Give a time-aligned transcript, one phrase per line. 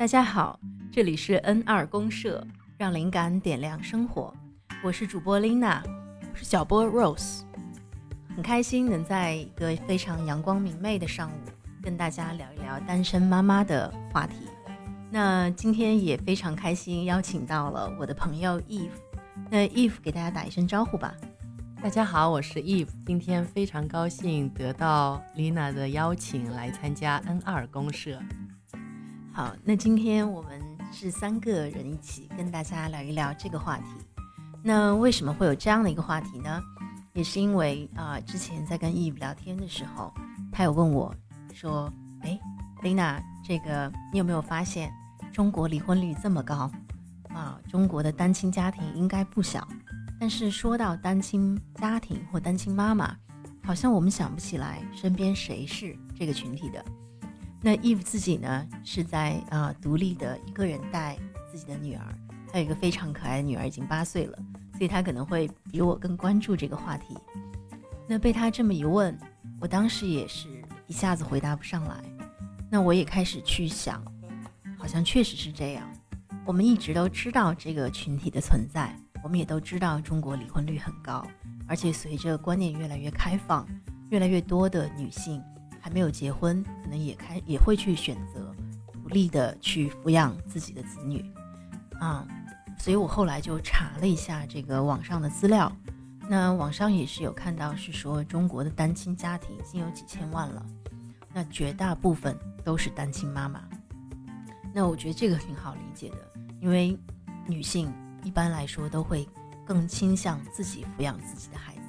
[0.00, 0.58] 大家好，
[0.90, 2.42] 这里是 N 二公社，
[2.78, 4.32] 让灵感点亮生活。
[4.82, 5.82] 我是主播 Lina，
[6.32, 7.42] 我是小波 Rose，
[8.34, 11.34] 很开心能在一个非常阳光明媚的上午，
[11.82, 14.36] 跟大家聊一聊单身妈妈的话题。
[15.10, 18.88] 那今天也非常开心，邀请到了我的朋友 Eve。
[19.50, 21.14] 那 Eve 给大家打一声招呼吧。
[21.82, 28.18] 大家好，我是 Eve，今天非常高兴得到 Lina 的邀请来参加 N 二公社。
[29.32, 30.60] 好，那今天我们
[30.92, 33.84] 是三个人一起跟大家聊一聊这个话题。
[34.60, 36.60] 那为什么会有这样的一个话题呢？
[37.12, 40.12] 也是因为啊，之前在跟 Eve 聊天的时候，
[40.50, 41.14] 他有问我
[41.54, 41.90] 说
[42.22, 42.38] ：“哎
[42.82, 44.92] ，Lina，这个你有没有发现
[45.32, 46.68] 中国离婚率这么高
[47.28, 47.58] 啊？
[47.68, 49.66] 中国的单亲家庭应该不小，
[50.18, 53.16] 但是说到单亲家庭或单亲妈妈，
[53.62, 56.84] 好像我们想不起来身边谁是这个群体的。”
[57.62, 61.18] 那 Eve 自己呢，是在啊独立的一个人带
[61.50, 62.04] 自己的女儿，
[62.50, 64.38] 还有一个非常可爱的女儿，已经八岁了，
[64.72, 67.16] 所以她可能会比我更关注这个话题。
[68.08, 69.16] 那被她这么一问，
[69.60, 70.48] 我当时也是
[70.86, 71.96] 一下子回答不上来。
[72.70, 74.02] 那我也开始去想，
[74.78, 75.86] 好像确实是这样。
[76.46, 81.26] 我们一直都知道这个群体的存在，我们也都知道中国离婚率很高，
[81.68, 83.68] 而且随着观念越来越开放，
[84.08, 85.42] 越来越多的女性。
[85.80, 88.54] 还没有结婚，可能也开也会去选择
[88.92, 91.24] 独立的去抚养自己的子女，
[91.98, 92.26] 啊，
[92.78, 95.70] 所以我后来就查了一下这个网上的资料，
[96.28, 100.64] 那网上也是有看到是说中国的单亲家庭已经有几千万了，
[101.32, 103.62] 那绝大部分都是单亲妈妈，
[104.72, 106.18] 那我觉得这个挺好理解的，
[106.60, 106.96] 因为
[107.46, 109.26] 女性一般来说都会
[109.66, 111.79] 更倾向自己抚养自己的孩子。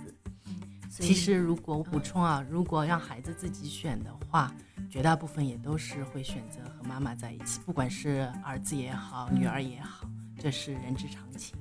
[1.02, 4.54] 其实，如果我补充啊，如果让孩子自己选的话，
[4.88, 10.08] 绝大部分也都是会选择和妈妈在一起，不管是儿子也好，女儿也好，
[10.38, 11.58] 这是人之常情。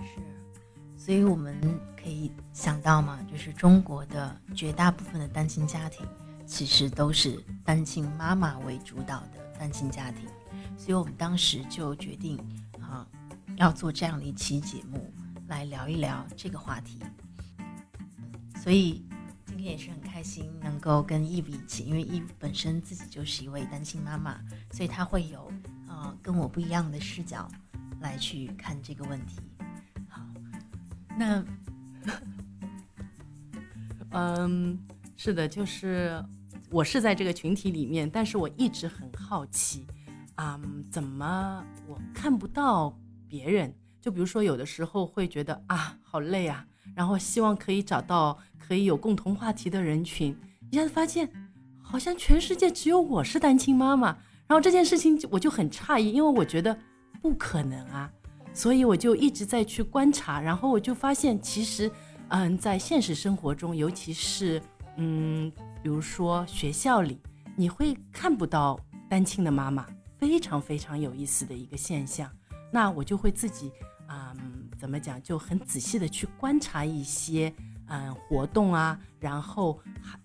[0.00, 0.20] 是，
[0.96, 1.60] 所以我们
[1.94, 6.06] 可以想到嘛，就是中国的绝大部分的单亲家庭，
[6.46, 10.26] 其实都是单亲妈妈为主导的单亲家庭，
[10.78, 12.38] 所以我们当时就决定
[12.80, 13.06] 啊，
[13.56, 15.12] 要做这样的一期节目，
[15.46, 16.98] 来聊一聊这个话题。
[18.62, 19.04] 所以
[19.44, 24.40] 今天也是很开心能够跟 Eve 一起，因为 Eve 本身自己就是一位单亲妈妈，
[24.70, 25.50] 所以她会有
[25.88, 27.50] 呃跟我不一样的视角
[28.00, 29.40] 来去看这个问题。
[30.08, 30.24] 好，
[31.18, 31.44] 那
[34.14, 34.78] 嗯，
[35.16, 36.24] 是的，就是
[36.70, 39.84] 我是在这个群体里面，但是我一直很好奇，
[40.36, 40.56] 啊，
[40.88, 42.96] 怎么我看不到
[43.26, 43.74] 别人？
[44.00, 46.64] 就比如说有的时候会觉得啊，好累啊。
[46.94, 48.36] 然后希望可以找到
[48.72, 50.34] 可以有共同话题的人群，
[50.70, 51.28] 一下子发现
[51.82, 54.16] 好像全世界只有我是单亲妈妈。
[54.46, 56.74] 然后这件事情我就很诧异，因为我觉得
[57.20, 58.10] 不可能啊，
[58.54, 60.40] 所以我就一直在去观察。
[60.40, 61.90] 然后我就发现，其实，
[62.28, 64.58] 嗯，在现实生活中，尤其是
[64.96, 67.20] 嗯，比如说学校里，
[67.54, 72.26] 你会看不到单亲的妈妈，非常非常有意思的一个现象。
[72.72, 73.70] 那我就会自己。
[74.08, 77.50] 嗯，怎么讲就很仔细的去观察一些
[77.94, 79.78] 嗯活动啊，然后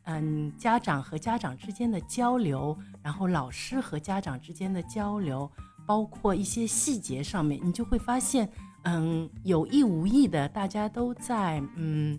[0.04, 5.52] 嗯家长和家长之间的交流，然后老师和家长之间的交流，
[5.86, 8.50] 包括一些细节上面，你就会发现，
[8.84, 12.18] 嗯有意无意的大家都在嗯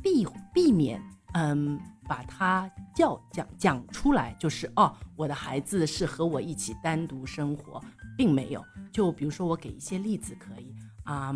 [0.00, 1.02] 避避免
[1.34, 7.82] 嗯把它叫讲讲出来，就是哦我的孩子是和我一起单独生活，
[8.16, 8.64] 并没有。
[8.92, 10.72] 就比如说，我给一些例子可以
[11.02, 11.34] 啊，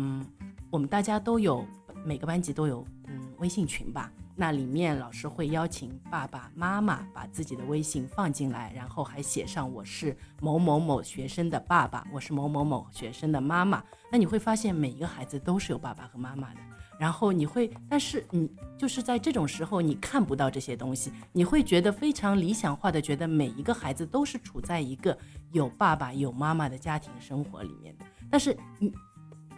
[0.71, 1.65] 我们大家都有
[2.05, 13.83] 每个班级都有嗯微信群吧，那里面老师会邀请爸爸妈妈把自己的微信放进来，然后还写上我是某某某学生的爸爸，我是某某某学生的妈妈。
[14.11, 16.59] 那你会发现每一个孩子都是有爸爸和妈妈的。
[16.99, 25.17] 然后你会，但是你就是在这种时候，你看不到这些东西，你会觉得非常理想化的，觉得每一个孩子都是处在一个
[25.51, 28.05] 有爸爸有妈妈的家庭生活里面的。
[28.29, 28.93] 但是你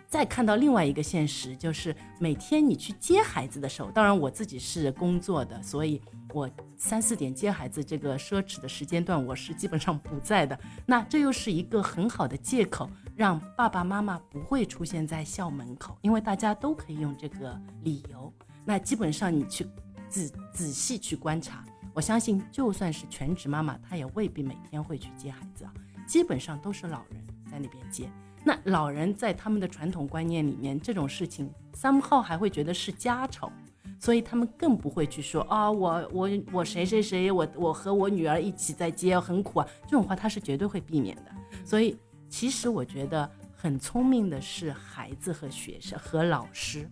[0.08, 6.02] 再看到另外一个现实，就是每天你去接孩子的时候，当然我自己是工作的，所以
[6.34, 10.58] 我三四点接孩子这个奢侈的时间段，我是基本上不在的。
[10.86, 12.90] 那这又是一个很好的借口。
[13.16, 18.30] 让爸爸妈妈不会出现在校门口，因为大家都可以用这个理由。
[18.66, 19.66] 那基本上你去
[20.10, 21.64] 仔仔细去观察，
[21.94, 25.74] 我相信就算是全职妈妈，她也未必每天会去接孩子啊。
[26.06, 28.12] 基本上都是老人在那边接。
[28.46, 33.52] 那老人在他们的传统观念里面，这种事情三号还会觉得是家丑。
[34.00, 41.32] 所以他们更不会去说啊，我我我谁谁谁，我我和我女儿一起在街很苦啊，这种话他是绝对会避免的。
[41.66, 41.98] 所以
[42.30, 46.90] 其实我觉得很聪明的是孩子和学生和老师，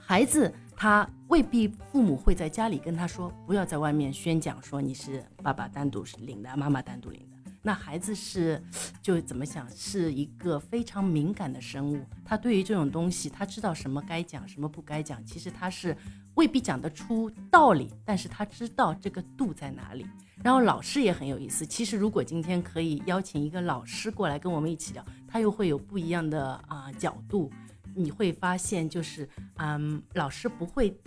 [0.00, 0.52] 孩子。
[0.80, 7.36] 他未必父母会在家里跟他说，不要在外面宣讲说你是爸爸单独领的，妈妈单独领的。
[7.68, 8.58] 那孩子是，
[9.02, 12.02] 就怎么想，是一个非常敏感的生物。
[12.24, 15.22] 他对于这种东西，他知道什么该讲，什么不该讲。
[15.26, 15.94] 其实他是
[16.36, 20.06] 未必讲得出道理，但是他知道这个度在哪里。
[20.42, 21.66] 然后老师也很有意思。
[21.66, 27.52] 其实如果今天可以邀请一个老师过来跟我们一起聊，他又会有不一样的啊角度。
[27.94, 30.98] 你会发现，就是嗯，老师不会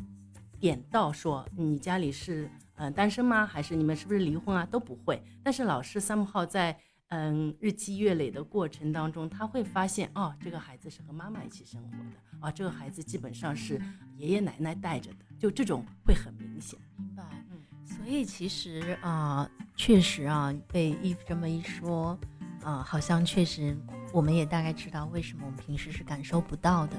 [0.59, 2.47] 点到说你家里是
[2.81, 3.45] 嗯单身吗？
[3.45, 4.65] 还是你们是不是离婚啊？
[4.65, 5.21] 都不会。
[5.43, 6.75] 但是老师三木号在
[7.09, 13.79] 嗯日积月累的过程当中，他会发现哦，这个孩子是和妈妈一起生活的啊，这个孩子基本上是
[14.17, 16.79] 爷爷奶奶带着的，就这种会很明显。
[16.97, 17.23] 明白。
[17.51, 17.57] 嗯。
[17.85, 22.17] 所以其实啊，确实啊，被伊夫这么一说
[22.63, 23.77] 啊，好像确实。
[24.13, 26.97] 我们也大概知道为什么我们平时是感受不到的。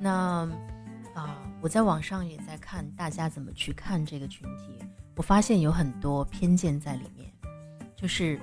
[0.00, 0.48] 那
[1.18, 4.78] 啊，我在网上也在看大家怎么去看这个群体，
[5.16, 7.28] 我发现有很多偏见在里面。
[7.96, 8.40] 就是，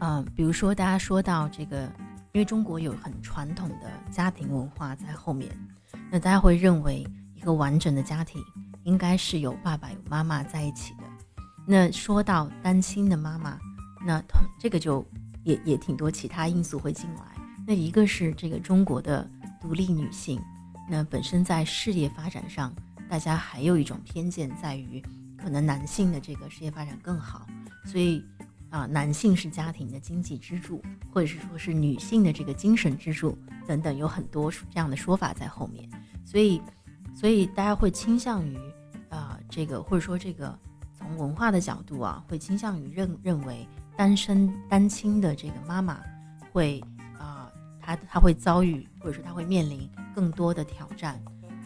[0.00, 1.84] 嗯，比如说大家说到这个，
[2.32, 5.50] 因为中国有很传统的家庭文化在后面，
[6.10, 8.44] 那大家会认为一个完整的家庭
[8.84, 11.04] 应该是有爸爸有妈妈在一起的。
[11.66, 13.58] 那说到单亲的妈妈，
[14.04, 14.22] 那
[14.58, 15.04] 这个就。
[15.42, 17.22] 也也挺多其他因素会进来，
[17.66, 19.26] 那一个是这个中国的
[19.58, 20.38] 独立女性，
[20.90, 22.74] 那本身在事业发展上，
[23.08, 25.00] 大家还有一种偏见在于，
[25.38, 27.46] 可能男性的这个事业发展更好，
[27.84, 28.24] 所以
[28.70, 30.82] 啊，男性是家庭的经济支柱，
[31.12, 33.38] 或者是说是女性的这个精神支柱
[33.68, 35.88] 等等，有很多这样的说法在后面，
[36.26, 36.60] 所以
[37.14, 38.58] 所以大家会倾向于
[39.08, 40.58] 啊这个或者说这个
[40.92, 43.66] 从文化的角度啊，会倾向于认认为。
[43.96, 46.00] 单身单亲的这个妈妈
[46.50, 46.82] 会
[47.90, 51.20] 啊，她她会遭遇，或者说他会面临更多的挑战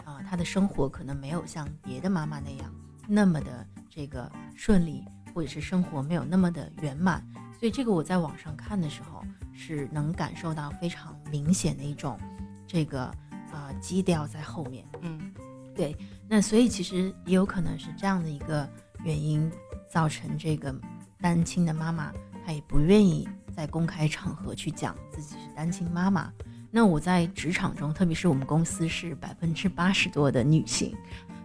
[0.05, 2.75] 啊，他的生活可能没有像别的妈妈那样
[3.07, 5.05] 那么的这个顺利，
[5.35, 7.25] 或者是生活没有那么的圆满。
[7.59, 12.19] 所以这个我在网上看的时候是能感受到非常明显的一种
[12.67, 13.05] 这个
[13.53, 14.85] 啊基调在后面。
[15.03, 15.33] 嗯，
[15.75, 15.97] 对。
[16.29, 18.69] 那所以其实也有可能是这样的一个
[19.05, 19.51] 原因
[19.91, 20.75] 造成这个。
[21.21, 22.13] 单亲的妈妈，
[22.45, 26.33] 她也不愿意在公开场合去讲自己是单亲妈妈。
[26.71, 30.93] 那我在职场中，特别是我们公司是百分之八十多的女性，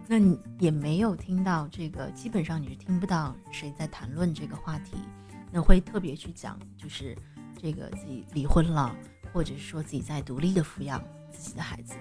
[0.08, 4.96] 那你也没有听到这个，基本上你是听不到谁在谈论这个话题。
[5.52, 7.16] 那会特别去讲，就是
[7.56, 8.94] 这个自己离婚了，
[9.32, 11.94] 或者是说自己在独立的抚养自己的孩子。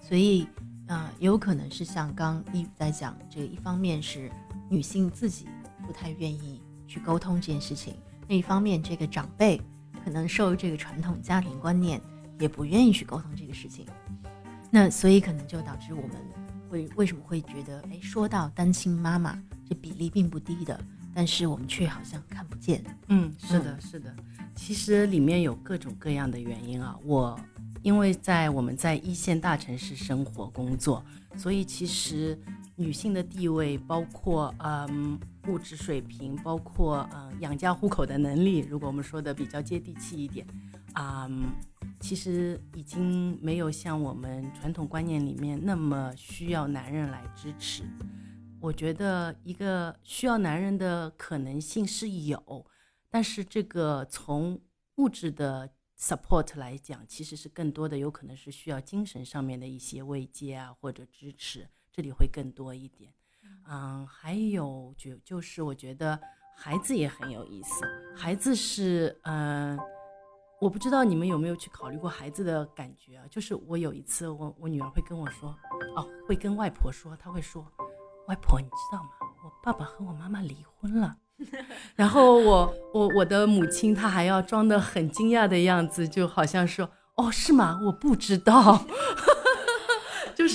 [0.00, 0.46] 所以，
[0.86, 4.30] 啊，有可能是像刚一在讲，这一方面是
[4.70, 5.48] 女性自己
[5.84, 6.62] 不太愿意。
[6.88, 7.96] 去沟通这件事情，
[8.28, 9.60] 那一方面，这个长辈
[10.04, 12.00] 可能受这个传统家庭观念，
[12.38, 13.86] 也不愿意去沟通这个事情。
[14.70, 16.10] 那所以可能就导致我们
[16.68, 20.78] 会为什么会觉得，哎，说到单亲妈妈，这比例并不低的，
[21.14, 22.84] 但是我们却好像看不见。
[23.08, 24.14] 嗯，是的，是的。
[24.54, 26.96] 其实里面有各种各样的原因啊。
[27.04, 27.38] 我
[27.82, 31.04] 因为在我们在一线大城市生活工作，
[31.36, 32.38] 所以其实。
[32.78, 35.18] 女性的地位，包括嗯
[35.48, 38.58] 物质水平，包括嗯养家糊口的能力。
[38.58, 40.46] 如果我们说的比较接地气一点，
[40.94, 41.30] 啊，
[42.00, 47.84] 其实已经没有像我们传统观念里面那么需要男人来支持。
[48.60, 52.66] 我觉得一个需要男人的可能性是有，
[53.10, 54.60] 但是这个从
[54.96, 61.68] 物质的 support 来讲，其实是更多的有可能是需要精神上面的一些慰藉啊或者支持。
[61.92, 63.12] 这里会更多一点，
[63.70, 66.18] 嗯，还有就就是我觉得
[66.56, 67.84] 孩子也很有意思。
[68.16, 69.78] 孩子是，嗯，
[70.60, 73.24] 我不知道你们有没有去考虑过孩子的感觉啊？
[73.30, 75.50] 就是我有一次，我我女儿会跟我说，
[75.96, 77.66] 哦，会跟外婆说，她会说，
[78.28, 79.10] 外婆你知道吗？
[79.44, 81.16] 我爸爸和我妈妈离婚了。
[81.94, 87.78] 然后我我我的母亲她还要装得很惊讶的样子，就好像说，哦，是吗？
[87.84, 88.86] 我不知道。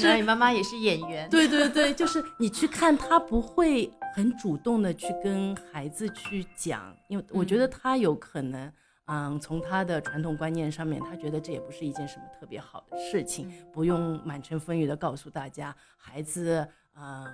[0.02, 0.16] 就是。
[0.16, 8.72] 你妈妈也是演员，对对对，就是你去看她不会很主动的去跟孩子去讲，因为我觉得她有可能，
[9.06, 17.26] 嗯，从她的传统观念上面，她觉得这也不是一件什么特别好的事情，不用满城风雨的告诉大家，孩子，嗯，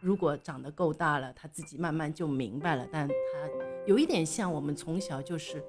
[0.00, 3.14] 如果长得够大了，他自己慢慢就明白了，但他
[3.86, 5.62] 有一点像我们从小就是。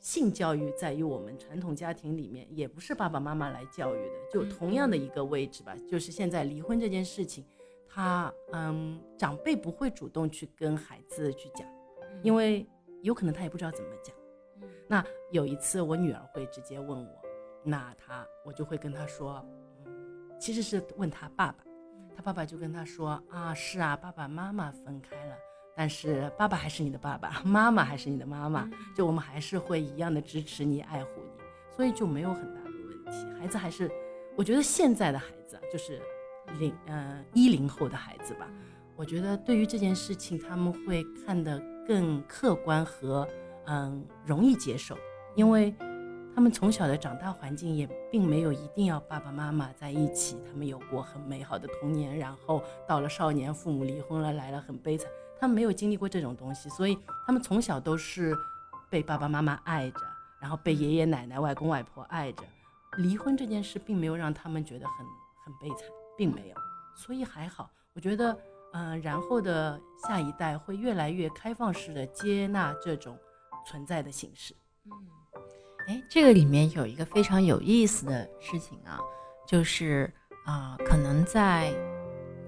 [0.00, 5.76] 性教育在于我们传统家庭里面，也不是爸爸妈妈来教育的，就同样的一个位置吧。
[5.88, 7.44] 就是现在离婚这件事情，
[7.88, 11.66] 他嗯，长辈不会主动去跟孩子去讲，
[12.22, 12.66] 因为
[13.02, 14.14] 有可能他也不知道怎么讲。
[14.86, 17.22] 那有一次我女儿会直接问我，
[17.64, 19.44] 那他我就会跟他说，
[19.84, 21.64] 嗯，其实是问他爸爸，
[22.14, 25.36] 他爸爸就跟他说啊，是啊，爸爸妈妈分开了，
[25.78, 31.30] 但是爸爸还是你的爸爸，妈妈还是你的妈妈，就我们还是会一样的支持你、爱护你，
[31.76, 33.40] 所以就没有很大的问题。
[33.40, 33.88] 孩子还是，
[34.36, 36.02] 我觉得现在的孩子啊，就是
[36.58, 38.50] 零嗯一零后的孩子吧，
[38.96, 43.24] 我觉得对于这件事情他们会看得更客观和。
[43.70, 44.96] 嗯，容易接受，
[45.34, 45.74] 因为
[46.34, 58.36] 他们从小的长大环境也并没有一定要爸爸妈妈在一起，他们有过很美好的童年，然后到了少年父母离婚了，来了很悲惨，他们没有经历过这种东西，所以他们从小都是
[58.90, 60.00] 被爸爸妈妈爱着，
[60.40, 62.42] 然后被爷爷奶奶、外公外婆爱着，
[62.98, 65.06] 离婚这件事并没有让他们觉得很
[65.44, 66.54] 很悲惨，并没有，
[66.94, 68.38] 所以还好，我觉得，
[68.72, 73.18] 嗯，然后的下一代会越来越开放式的接纳这种。
[73.66, 74.54] 存在的形式，
[74.86, 74.92] 嗯，
[75.88, 78.98] 哎，这个里面有一个非常有意思的事情啊，
[79.46, 80.10] 就是
[80.46, 81.70] 啊，可能在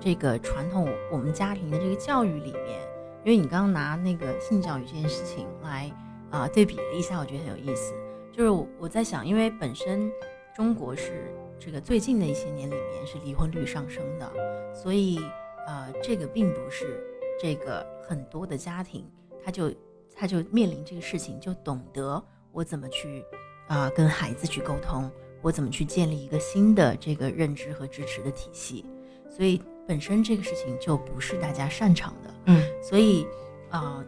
[0.00, 2.80] 这个传统我们家庭的这个教育里面，
[3.24, 5.92] 因为你刚刚拿那个性教育这件事情来
[6.30, 7.94] 啊对比了一下，我觉得很有意思。
[8.32, 10.10] 就是我在想，因为本身
[10.56, 14.32] 中国是这个最近的一些年里面是离婚率上升的，
[14.74, 15.20] 所以
[15.66, 17.04] 呃，这个并不是
[17.38, 19.08] 这个很多的家庭
[19.44, 19.72] 他就。
[20.12, 23.24] 他就面临这个事情，就懂得我怎么去
[23.68, 28.84] 啊跟孩子去沟通，我怎么去建立一个新的这个认知和支持的体系。
[29.30, 33.26] 所以本身这个事情就不是大家擅长的，嗯，所以
[33.70, 34.04] 啊，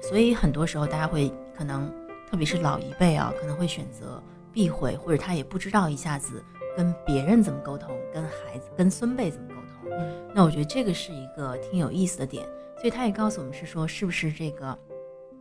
[0.00, 1.92] 所以很多时候大家会可能，
[2.30, 4.22] 特别是老一辈啊，可能会选择
[4.54, 6.42] 避讳，或者他也不知道一下子
[6.74, 9.54] 跟别人怎么沟通，跟孩子、跟孙辈怎么沟
[9.86, 9.90] 通。
[10.34, 12.48] 那我觉得这个是一个挺有意思的点。
[12.76, 14.78] 所以他也告诉我们是说，是不是这个。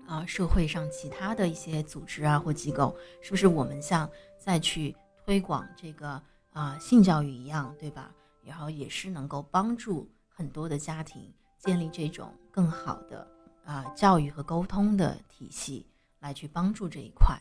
[0.05, 4.93] 啊，社会上其他的一些组织啊或机构，是不是我们像再去
[5.25, 8.11] 推广这个啊性教育一样，对吧？
[8.47, 13.27] 然后也是能够帮助很多的家庭建立这种更好的
[13.65, 15.85] 啊教育和沟通的体系，
[16.19, 17.37] 来去帮助这一块。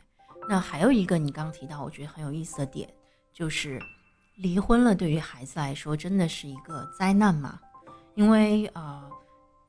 [0.49, 2.93] 那还有一个你刚提到，我觉得很有意思的点，
[3.33, 3.81] 就是
[4.37, 7.61] 离婚了对于孩子来说真的是一个灾难吗？
[8.15, 9.09] 因为啊，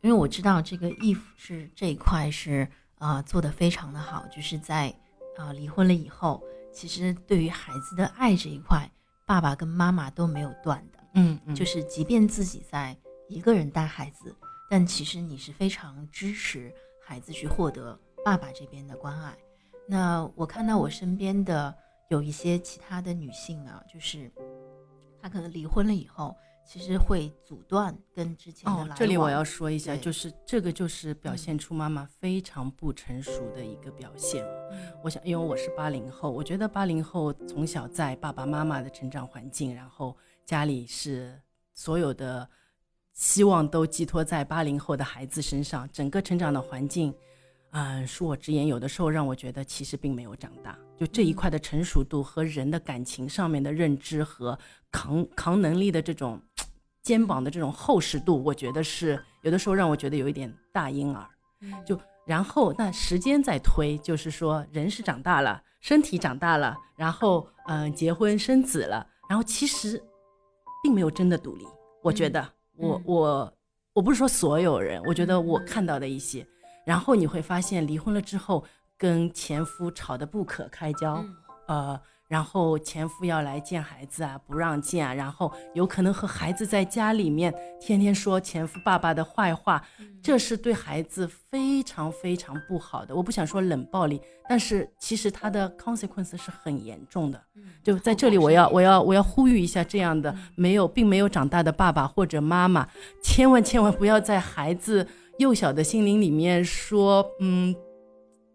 [0.02, 2.68] 因为我知道这个 if 是这一块是。
[3.00, 4.92] 啊，做的非常的好，就是在
[5.38, 8.90] 啊离婚了以后，其实对于孩子的爱这一块，
[9.24, 12.96] 爸爸跟妈妈都没有断的，嗯，就是即便自己在
[13.28, 14.34] 一个人带孩子，
[14.70, 19.36] 但其实你是非常支持孩子去获得爸爸这边的关爱。
[19.88, 21.76] 那我看到我身边的
[22.10, 24.32] 有一些其他的女性啊，就是
[25.22, 26.36] 她可能离婚了以后。
[26.70, 28.98] 其实会阻断跟之前的来往。
[28.98, 34.46] 这里我要说一下，就是这个就是表现出妈妈非常不成熟的一个表现。
[35.02, 40.14] 我想，因为我是八零后，我觉得八零后从小在爸爸妈妈的成长环境，然后
[40.48, 41.40] 家里是
[41.76, 42.50] 所有的
[43.12, 47.14] 希望都寄托在八零后的孩子身上，整个成长的环境，
[47.72, 50.80] 嗯，恕我直言，有的时候让我觉得其实并没有长大。
[50.98, 54.58] 就这一块的成熟度和人的感情上面的认知和
[54.90, 56.42] 扛扛能力的这种。
[57.04, 61.26] 肩膀的这种厚实度，我觉得是有的时候让我觉得有一点大婴儿。
[61.86, 70.04] 就然后那时间在推，就是说人是长大了，身体长大了，然后嗯结婚生子了，然后其实
[70.88, 71.68] 并没有真的独立。
[72.02, 73.54] 我觉得我我
[73.92, 76.48] 我不是说所有人，我觉得我看到的一些，
[76.86, 78.64] 然后你会发现离婚了之后
[78.98, 81.22] 跟前夫吵得不可开交，
[81.68, 82.00] 呃。
[82.28, 85.14] 然后前夫要来见孩子啊，不让见啊。
[85.14, 89.82] 然后有可能和孩子在家里面天天说前夫爸爸的坏话，
[90.22, 93.16] 这是对孩子非常非常不好的。
[93.16, 97.42] 我不想说冷暴力，但是其实他的 consequence 是很严重的。
[97.82, 102.86] 就在这里，我要我要我要呼吁一下，这样的没有并没有长大的爸爸或者妈妈，
[103.24, 105.08] 千万千万不要在孩子
[105.40, 107.74] 幼小的心灵里面说嗯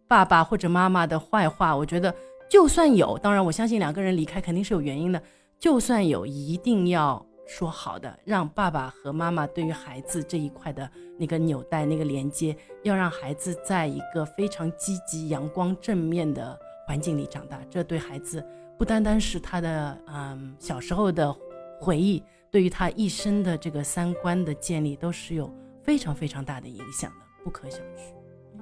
[0.06, 1.74] 爸爸或者妈妈的坏话。
[1.74, 2.14] 我觉得。
[2.52, 5.22] 就算有，当然我相信两个人离开肯定是有原因的。
[5.58, 10.86] 就算有，一定要说好的，让爸爸和妈妈对于孩子这一块的
[11.18, 16.54] 那个纽带、那个连接，要让孩子在一个非常积极、阳光、正面的
[16.86, 17.58] 环境里长大。
[17.70, 18.44] 这对孩子
[18.78, 21.34] 不单单是他的嗯小时候的
[21.80, 25.50] 回忆，对于他一生的这个三观的建立都是有
[25.82, 28.12] 非常非常大的影响的，不可小觑。
[28.56, 28.60] 嗯，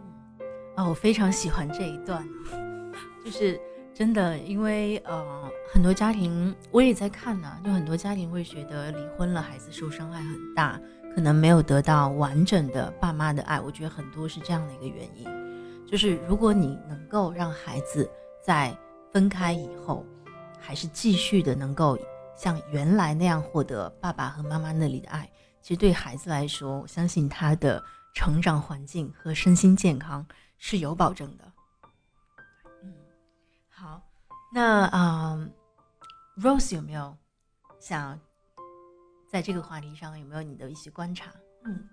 [0.77, 2.25] 啊，我非常喜欢这一段，
[3.25, 3.61] 就是。
[4.01, 10.81] 真的，因为呃，很多家庭我也在看呢，就很多家庭会觉得离婚了，孩子受伤害很大，
[11.15, 13.61] 可能没有得到完整的爸妈的爱。
[13.61, 18.11] 我觉得很多是这样的一个原因，就是如果你能够让孩子
[18.43, 18.75] 在
[19.13, 20.03] 分开以后，
[20.59, 21.99] 还是继续的能够
[22.35, 25.31] 像原来那样获得爸爸和妈妈那里的爱，
[25.61, 30.27] 其实对孩子来说，我相信他的成长环境和身心健康
[30.57, 31.50] 是有保证的。
[34.53, 35.49] 那啊
[36.37, 37.17] ，Rose 有没有
[37.79, 38.19] 想
[39.29, 41.31] 在这个话题上有没有你的一些观察？
[41.65, 41.89] 嗯，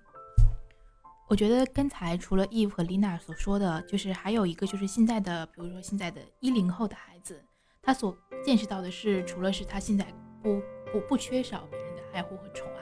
[1.30, 7.40] 我觉得刚才除了 Eve 和 Lina 所说的，就是还有一个就是现在的，比如说现在的一零后的孩子，
[7.84, 10.06] 他所见识到的是，除了是他现在
[10.42, 10.60] 不
[10.92, 12.82] 不不缺少别人的爱护和宠爱，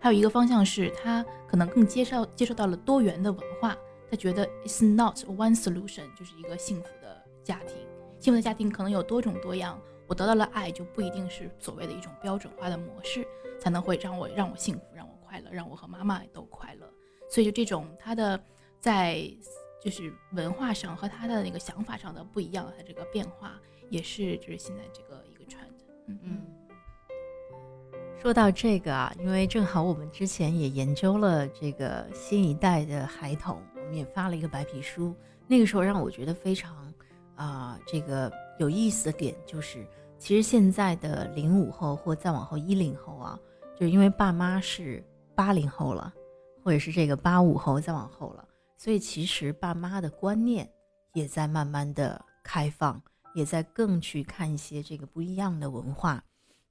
[0.00, 3.76] 还有一个方向是他可能更接受接受到了多元的文化，
[4.10, 7.76] 他觉得 it's not one solution 就是一个幸福的家庭，
[8.20, 13.26] 幸福的家庭可能有多种多样，我得到了爱就不一定是所谓的一种标准化的模式
[13.58, 16.86] 才能会让我让我幸福，让我快乐，让我和妈妈都快乐，
[17.30, 18.38] 所以就这种他的
[18.78, 19.22] 在
[19.82, 23.58] 就是文化上和他的那个想法上的不一样，他这个变化
[23.88, 25.72] 也是就是现在这个一个 trend，
[26.06, 26.40] 嗯嗯，
[28.20, 35.14] 说到这个啊，因为正好我们之前也研究了这个新一代的孩童，我们也发了一个白皮书。
[35.46, 36.79] 那个时候让我觉得非常
[37.40, 39.86] 啊，这个有意思的点就是，
[40.18, 43.40] 其实现在的零五后或再往后一零后啊，
[43.74, 45.02] 就是因为爸妈是
[45.34, 46.12] 八零后了，
[46.62, 50.70] 或者是这个八五后再往后了，所以其实爸妈的观念
[51.14, 53.00] 也在慢慢的开放，
[53.32, 56.22] 也在更去看一些这个不一样的文化。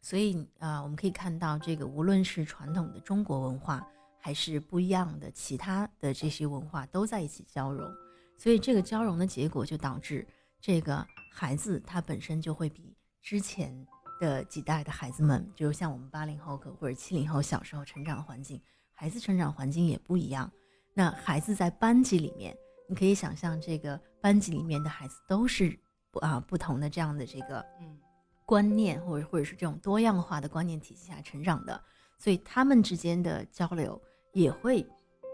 [0.01, 3.83] 所以啊，我们可以看到，这个无论是传统的中国文化，
[4.19, 7.91] 还是不一样的其他的这些文化，都在一起交融。
[8.38, 10.25] 所以这个交融的结果，就导致
[10.62, 13.74] 这个孩子他本身就会比之前
[14.20, 18.62] 的几代的孩子们，就像我们八零后或者七零后小时候成长环境，
[18.94, 20.51] 孩子成长环境也不一样。
[20.94, 22.56] 那孩子在班级里面，
[22.88, 25.80] 你可以想象，这个班级里面的孩子都是
[26.12, 27.98] 不啊不同的这样的这个嗯。
[28.45, 31.80] 观念或者或者是这种多样化的观念体系下成长的，
[32.17, 34.02] 所以他们之间的交流
[34.34, 34.84] 也会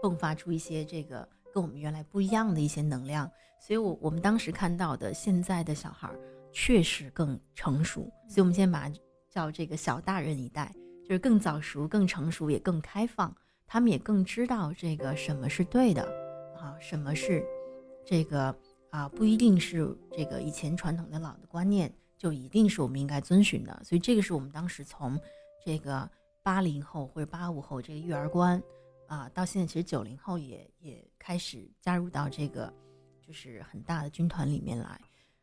[0.02, 3.26] 迸发出一些这个跟我们原来不一样的一些能量。
[3.60, 6.10] 所以，我我们当时看到的现在的小孩
[6.52, 8.94] 确实更成熟，所以我们先把它
[9.30, 13.34] 叫这个小大人一代，就是更早熟、更成熟，也更开放。
[13.66, 16.02] 他们也更知道这个什么是对的
[16.56, 17.44] 啊，什么是
[18.04, 18.56] 这个
[18.90, 21.92] 啊，不一定是这个以前传统的老的观念。
[22.18, 25.20] 就一定是我们应该遵循的，所以这个是我们当时从
[25.62, 26.08] 这个
[26.42, 28.60] 八零后或者八五后这个育儿观
[29.06, 32.72] 啊，到现在其实九零后也也开始加入到这个
[33.26, 35.00] 就是很大的军团里面来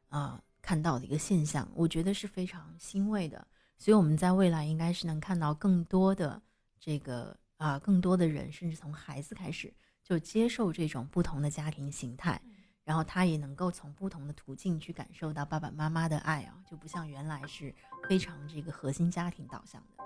[0.07, 3.45] 啊，看到的一个现象，我觉得是非常欣慰的。
[3.77, 6.41] 所以我们在未来应该是能看到更多的
[6.79, 12.41] 这个啊，更多的人，甚至从孩子开始就接受这种不同的家庭形态。
[12.85, 17.73] 然后他也能够从不同的途径去感受到爸爸妈妈的爱啊，就不像原来是
[18.09, 20.03] 非常这个核心家庭导向的。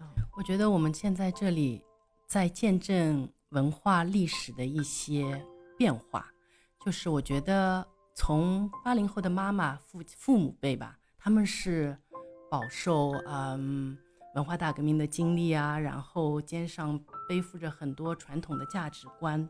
[0.00, 1.82] 嗯，我觉得我们现在这里
[2.28, 5.44] 在见证文化历史的一些
[5.76, 6.32] 变化，
[6.84, 11.96] 就是我觉得从八零后的妈妈父父母辈吧，他们是
[12.50, 13.96] 饱受嗯
[14.34, 19.48] 文化大革命的经历啊，然后肩上背负着很多传统的价值观，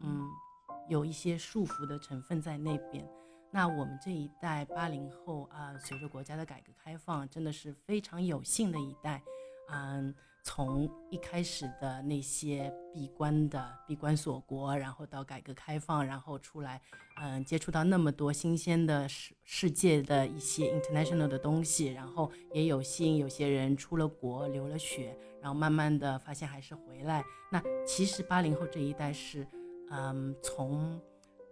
[0.00, 0.28] 嗯。
[0.86, 3.08] 有一些束缚的成分在那边。
[3.50, 9.22] 那我们这一代八零后啊，随着国家的改革开放，真的是非常有幸的一代。
[9.70, 16.80] 嗯，从一开始的那些闭关的闭关锁国，然后到改革开放，然后出来，
[17.20, 27.24] 嗯，接触到那么多新鲜的世世界的一些 international 的东西，然后也有幸有些人出了国流了血，然后慢慢的发现还是回来。
[27.50, 29.46] 那其实八零后这一代是。
[29.90, 30.98] 嗯，从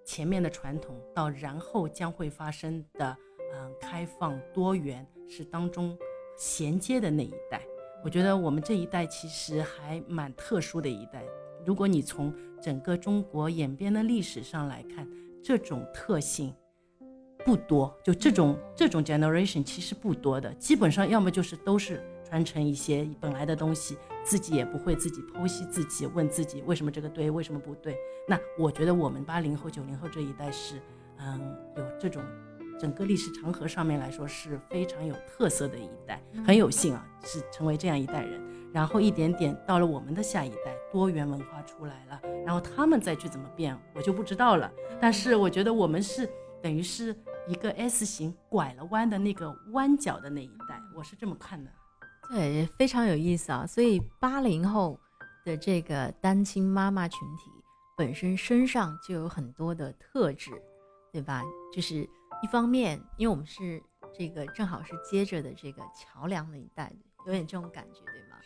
[0.05, 3.17] 前面的传统到然后将会发生的，
[3.55, 5.97] 嗯，开放多元是当中
[6.37, 7.63] 衔接的那一代。
[8.05, 11.23] 我觉得我们这一代其实还蛮特殊的一代。
[11.65, 15.09] 如果你从整个中国演变的历史上来看，
[15.43, 16.53] 这种特性
[17.45, 23.97] 不多，就这种这种 generation 其实不多的，基本上要么就是都是传承一些本来的东西。
[24.25, 27.97] 自己也不会自己剖析自己，问自己为什么这个对，为什么不对。
[28.29, 30.81] 那我觉得我们八零后、九零后这一代是，
[31.19, 31.41] 嗯，
[31.77, 32.23] 有这种
[32.79, 38.41] 整个历史长河上面来说是非常有特色的一代，很有幸啊，是成为这样一代人。
[38.73, 44.73] 然后一点点到了我们的下一代，多元文化出来了，然后他们再去怎么变，我就不知道了。
[44.99, 46.27] 但是我觉得我们是
[46.63, 47.15] 等于是
[47.47, 51.71] 一个 S 型拐了弯的那个弯角的那一代，我是这么看的。
[52.31, 53.67] 对，非常有意思啊！
[53.67, 54.99] 所以八零后
[55.45, 57.51] 的这个单亲妈妈群体
[57.95, 60.51] 本身身上就有很多的特质，
[61.13, 61.43] 对吧？
[61.75, 62.09] 就是
[62.43, 66.93] 一方面，因为我们是这个正好是接着的这个桥梁的一代，
[67.27, 68.37] 有点这种感觉，对吗？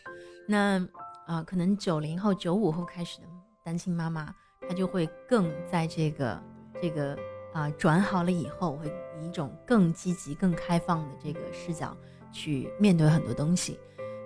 [0.47, 0.87] 那
[1.25, 3.27] 啊、可能九零后、九五后开始的
[3.65, 6.41] 单亲妈妈，她就会更在这个
[6.81, 7.17] 这个
[7.53, 8.87] 啊、转好了以后，会
[9.19, 11.97] 以一种更积极、更开放的这个视角
[12.31, 13.79] 去面对很多东西。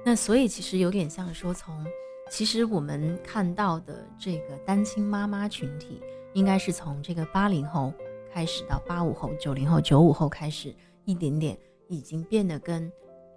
[0.05, 1.83] 那所以其实有点像说从，
[2.29, 6.01] 其实我们看到的这个单亲妈妈群体，
[6.33, 7.91] 应该是从这个八零后
[8.33, 10.73] 开始到八五后、九零后、九五后开始，
[11.05, 12.91] 一点点已经变得跟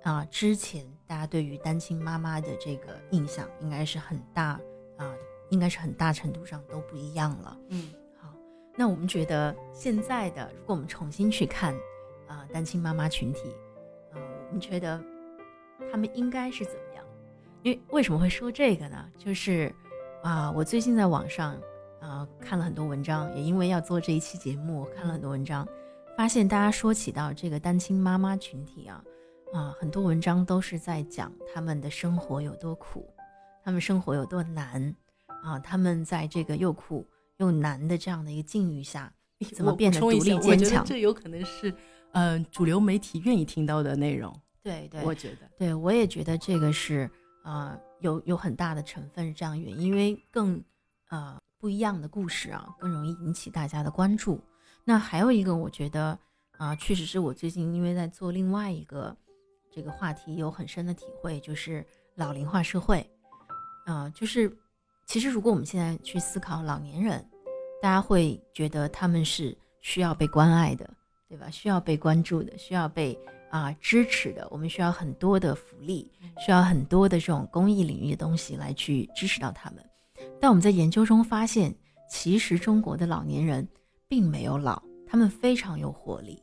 [0.04, 4.60] 啊、之前大家对于单亲妈妈的这个印象，应该是很大
[4.98, 5.14] 啊、
[5.48, 7.58] 应该是很大程度上都不一样了。
[7.70, 8.28] 嗯好，
[8.76, 11.74] 那我们觉得现在的，如果我们重新去看
[12.28, 13.54] 啊、单亲妈妈群体，
[14.12, 15.02] 呃，我们觉得
[15.90, 17.04] 他们应该是怎么样？
[17.62, 19.10] 因为为什么会说这个呢？
[19.16, 19.74] 就是
[20.22, 21.58] 啊、我最近在网上
[22.04, 25.66] 啊、看了很多文章，也因为要做这一期节目，我看了很多文章，
[26.16, 29.02] 发现大家说起到这个单亲妈妈群体啊，
[29.54, 33.08] 啊、很多文章都是在讲他们的生活有多苦，
[33.64, 34.94] 他们生活有多难
[35.42, 37.06] 啊，他们在这个又苦
[37.38, 39.10] 又难的这样的一个境遇下，
[39.54, 40.84] 怎么变得独立坚强？
[40.84, 41.74] 这有可能是
[42.12, 45.50] 呃主流媒体愿意听到的内容，对对，我觉得。
[45.58, 47.10] 对，我也觉得这个是
[47.44, 50.62] 呃有有很大的成分是这样原因，因为更
[51.08, 54.38] 呃不一样的故事啊，更容易引起大家的关注。
[54.84, 56.18] 那还有一个，我觉得
[56.58, 59.16] 啊、确实是我最近因为在做另外一个
[59.72, 61.82] 这个话题有很深的体会，就是
[62.16, 63.10] 老龄化社会。
[63.86, 64.54] 啊、就是
[65.06, 67.26] 其实如果我们现在去思考老年人，
[67.80, 70.86] 大家会觉得他们是需要被关爱的，
[71.30, 71.48] 对吧？
[71.48, 73.18] 需要被关注的，需要被
[73.50, 74.46] 啊、支持的。
[74.50, 76.12] 我们需要很多的福利，
[76.44, 79.82] 需要很多的这种公益领域的东西来去支持到他们。
[80.44, 81.74] 但我们在研究中发现，
[82.06, 83.66] 其实中国的老年人
[84.06, 86.38] 并没有老，他们非常有活力。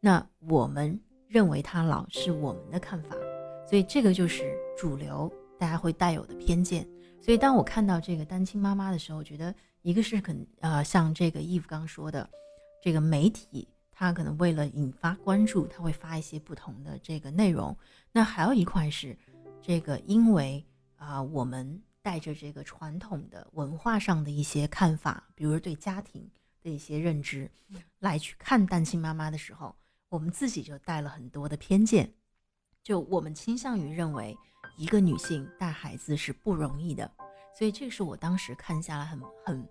[0.00, 3.14] 那我们认为他老是我们的看法，
[3.68, 6.88] 所以这个就是主流大家会带有的偏见。
[7.20, 12.26] 所以当我看到这个单亲妈妈的时候，觉得一个是肯呃，像这个 Eve 刚说的，
[12.82, 17.76] 这个媒体它可能为了引发关注，它会发一些不同的这个内容。
[18.12, 19.14] 那还有一块是
[19.60, 20.64] 这个，因为
[20.96, 26.28] 啊、我们带着这个传统的文化上的一些看法，比如对家庭
[26.60, 27.50] 的一些认知，
[28.00, 29.74] 来去看单亲妈妈的时候，
[30.08, 32.12] 我们自己就带了很多的偏见。
[32.82, 34.36] 就我们倾向于认为
[34.76, 37.08] 一个女性带孩子是不容易的，
[37.56, 39.68] 所以这是我当时看下来很很，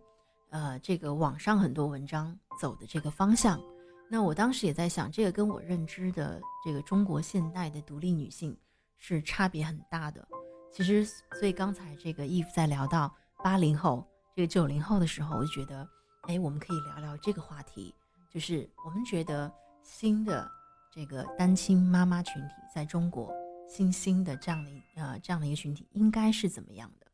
[0.50, 3.62] 呃，这个网上很多文章走的这个方向。
[4.10, 8.58] 那我当时也在想，这个跟我认知的这个中国现代的独立女性
[8.98, 10.26] 是差别很大的。
[10.72, 11.06] 其实，
[11.40, 15.88] 所以刚才这个 Eve 在聊到八零后、这个九零后的时候，我就觉得，
[16.24, 17.94] 哎，我们可以聊聊这个话题，
[18.32, 19.52] 就是我们觉得
[19.84, 20.50] 新的
[20.94, 23.34] 这个单亲妈妈群体在中国
[23.68, 27.08] 新兴的这样的呃这样的一个群体应该是怎么样的？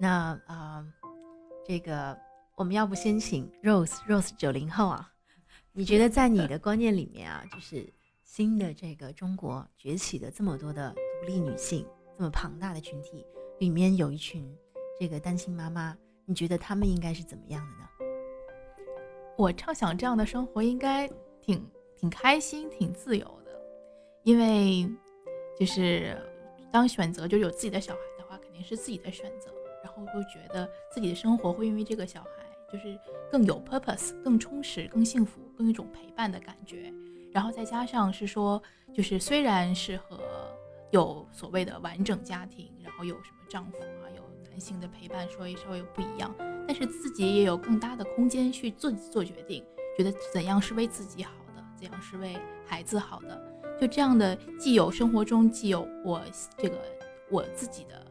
[0.00, 0.92] 那啊、呃
[1.66, 2.18] 这个
[2.56, 5.12] 我们要不先请 Rose Rose 九零后啊，
[5.72, 7.92] 你觉得在你的观念里面啊，就是
[8.24, 11.86] 新的这个中国崛起的这么多的独立女性，
[12.18, 13.24] 这么庞大的群体
[13.60, 14.44] 里面有一群
[14.98, 17.88] 这个单亲妈妈，你觉得他们应该是怎么样的呢？
[19.36, 21.08] 我畅想这样的生活应该
[21.40, 23.52] 挺挺开心、挺自由的，
[24.24, 24.90] 因为
[25.56, 26.20] 就是
[26.72, 29.54] 当选择就有自己的小孩的话，肯定是自己的选择，
[29.84, 32.30] 然后会觉得自己的生活会因为这个小孩
[32.72, 32.98] 就是
[33.30, 36.92] 更有 purpose、更充实、更幸福、更有一种陪伴的感觉。
[37.32, 38.60] 然后再加上是说，
[38.92, 40.18] 就是虽然是和
[40.90, 46.34] 有所谓的完整家庭，然后有什么丈夫啊，有男性的陪伴，稍微稍微不一样，
[46.66, 49.64] 但是自己也有更大的空间去自己做决定，
[49.96, 53.54] 觉得怎样是为自己好的，怎样是为孩子好的。
[53.80, 56.20] 就这样的，既有生活中既有我
[56.56, 56.78] 这个
[57.30, 58.04] 我自己的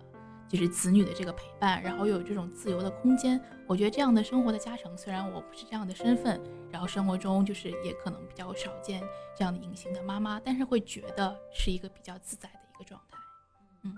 [0.48, 3.42] 就是子女的这个陪伴，然后又有这种自由的空间。
[3.68, 6.40] 我觉得这样的生活的加成，虽然我不是这样的身份，
[6.72, 9.04] 然后生活中就是也可能比较少见
[9.36, 13.18] 这样的隐形的妈妈，但是会觉得是一个比较自在个状态。
[13.84, 13.94] 嗯。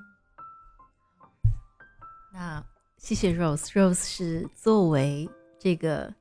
[2.34, 2.64] 那
[2.98, 6.14] 谢谢 Rose，Rose 是作为这个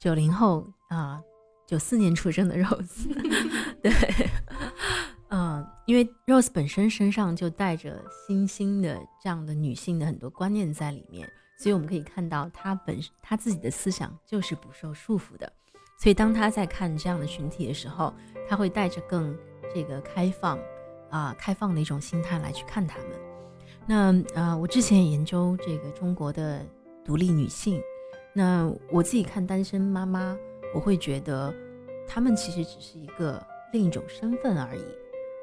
[0.00, 1.20] 九零后啊，
[1.66, 3.08] 九、四年出生的 Rose，
[3.82, 3.92] 对，
[5.28, 15.52] 嗯，因为 Rose 本身身上就带着新兴的这样的女性的很多观念在里面，所以我们可以看到她本她自己的思想就是不受束缚的，
[15.98, 18.14] 所以当她在看这样的群体的时候，
[18.48, 19.36] 她会带着更
[19.74, 20.58] 这个开放
[21.10, 23.08] 啊、开放的一种心态来去看他们。
[23.86, 26.64] 那呃，我之前研究这个中国的
[27.04, 27.80] 独立女性，
[28.32, 30.36] 那我自己看单身妈妈，
[30.74, 31.54] 我会觉得
[32.08, 33.40] 她们其实只是一个
[33.72, 34.84] 另一种身份而已。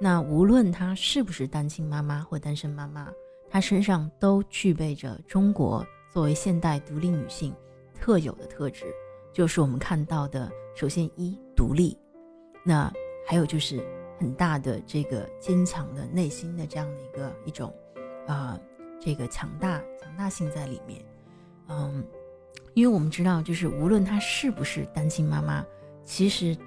[0.02, 3.10] 那无论她是不是单亲妈妈或单身妈妈，
[3.50, 7.56] 她身上都具备着中国作为现代独立女性
[8.02, 8.86] 特有的特质，
[9.32, 11.98] 就是我们看到的，首先一独立，
[12.66, 12.92] 那
[13.26, 13.82] 还有就是
[14.20, 17.74] 很大的这个坚强的内心的这样的一个一种。
[18.26, 18.58] 啊，
[19.02, 21.04] 这个强大强大性在里面，
[21.68, 22.02] 嗯，
[22.74, 25.66] 因为我们知道，就是无论她是不是单亲妈妈，
[26.06, 26.58] 其实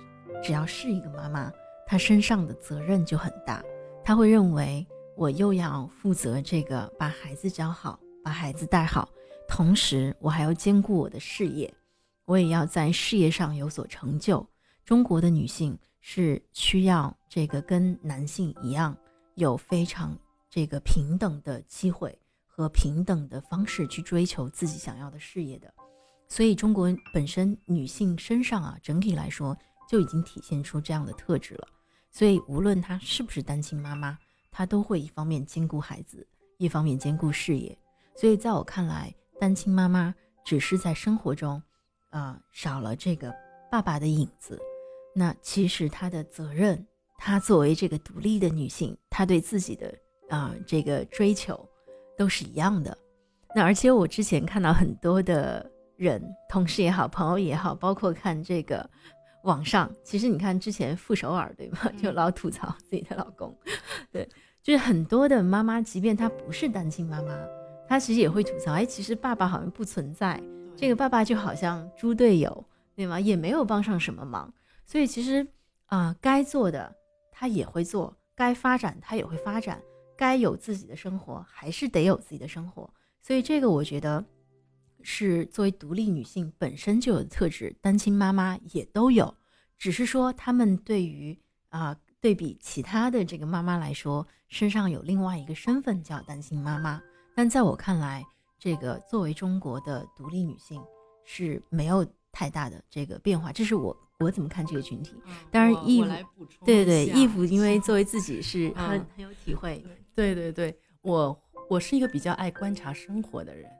[0.45, 1.51] 只要是一个妈妈，
[1.87, 3.65] 她身上的责任就很大。
[4.05, 9.09] 她会认为，我又要负责这个把孩子教好，把孩子带好，
[9.49, 11.73] 同时我还要兼顾我的事业，
[12.27, 14.47] 我也要在事业上有所成就。
[14.85, 18.97] 中国的女性是需要这个跟男性一样
[19.35, 20.16] 有非常。
[20.49, 22.16] 这个平等的机会
[22.47, 25.75] 和平等的方式去追求自己想要的事业的，
[26.29, 29.55] 所以中国本身女性身上啊，整体来说
[29.88, 31.66] 就已经体现出这样的特质了。
[32.11, 34.16] 所以无论她是不是单亲妈妈，
[34.53, 36.25] 她都会一方面兼顾孩子，
[36.57, 37.77] 一方面兼顾事业。
[38.14, 40.14] 所以在我看来，单亲妈妈
[40.45, 41.61] 只是在生活中，
[42.11, 43.35] 啊，少了这个
[43.71, 44.59] 爸爸的影子。
[45.17, 49.93] 那其实她的责任，她作为这个独立的女性，她对自己的。
[50.29, 51.57] 啊，这个追求
[52.19, 52.99] 都是一样的。
[53.55, 55.65] 那而且我之前看到很多的
[55.97, 58.91] 人，同事也好，朋友也好，包括看这个
[59.45, 61.79] 网上，其实你看之前傅首尔对吗？
[62.03, 63.57] 就老吐槽自己的老公，
[64.11, 64.29] 对，
[64.65, 67.33] 就是很多的妈妈，即便她不是单亲妈妈，
[67.89, 70.43] 她其实也会吐槽，哎，其实爸爸好像不存在，
[70.77, 72.65] 这个爸爸就好像猪队友，
[72.97, 73.21] 对吗？
[73.21, 74.53] 也没有帮上什么忙。
[74.87, 75.46] 所以其实
[75.87, 76.96] 啊，该做的
[77.31, 79.83] 他也会做，该发展他也会发展。
[80.18, 84.25] 该有自己的生活，还是得有自己的生活，所以这个我觉得
[85.03, 89.37] 是作为独立女性本身就有的特质，单亲妈妈也都有，
[89.77, 96.99] 只是说她们对于啊对比其他的这个妈妈来说，身上有另外一个身份叫单亲妈妈，
[97.35, 98.25] 但在我看来，
[98.59, 100.83] 这个作为中国的独立女性
[101.27, 105.15] 是没有太大的这个变化，这是我我怎么看这个群体。
[105.51, 109.85] 当然，义父对对对，义父因为作为自己是 很很有体会。
[110.15, 113.71] 对对对，我我是一个比较爱观察生活的人，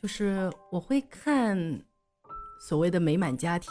[0.00, 1.58] 就是我会看
[2.68, 3.70] 所谓的美满家庭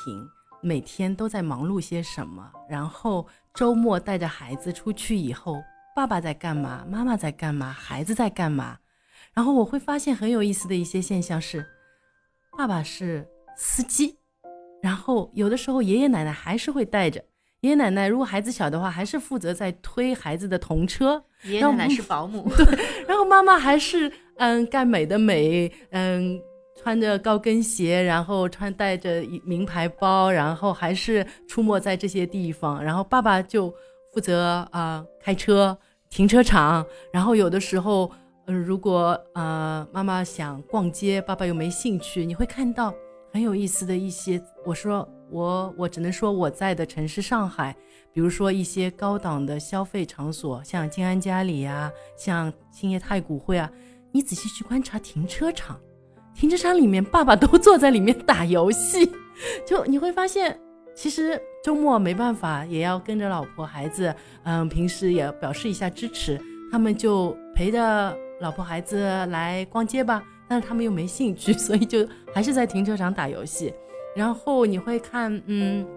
[0.61, 5.61] 每天都在忙碌些什么，然后周末带着孩子出去以后，
[5.95, 8.77] 爸爸在干嘛，妈妈在干嘛，孩子在干嘛，
[9.33, 11.65] 然后我会发现很有意思的一些现象是，
[12.57, 14.17] 爸爸是司机，
[14.81, 17.21] 然后有的时候爷爷奶奶还是会带着。
[17.61, 21.21] 爷爷奶奶如果孩子小的话，还是负责在推孩子的童车。
[21.43, 22.65] 爷爷奶奶是保姆， 对。
[23.05, 26.39] 然后妈妈还是嗯干美的美，嗯
[26.81, 32.81] 穿着高跟鞋，然后穿带着名牌包，然后还是出没在这些地方。
[32.81, 33.69] 然后爸爸就
[34.13, 35.77] 负责啊开车、
[36.09, 36.85] 停车场。
[37.11, 38.09] 然后有的时候，
[38.47, 42.93] 嗯如果呃妈妈想逛街，爸爸又没兴趣，你会看到
[43.31, 44.41] 很有意思的一些。
[44.65, 45.07] 我说。
[45.31, 47.75] 我我只能说我在的城市上海，
[48.11, 53.71] 比如说一些高档的消费场所，像静安嘉里呀，像兴业太古汇啊，
[54.11, 55.79] 你仔细去观察停车场，
[56.33, 59.11] 停车场里面爸爸都坐在里面打游戏，
[59.67, 60.59] 就你会发现，
[60.95, 64.11] 其实周末没办法，也要跟着老婆孩子，
[64.45, 73.71] 嗯，平时也表示一下支持，他们就陪着老婆孩子来逛街吧，但是他们又没兴趣， 所以就还是在停车场打游戏。
[74.15, 75.87] 然后你会看，嗯，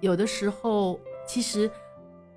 [0.00, 1.68] 有的时候其实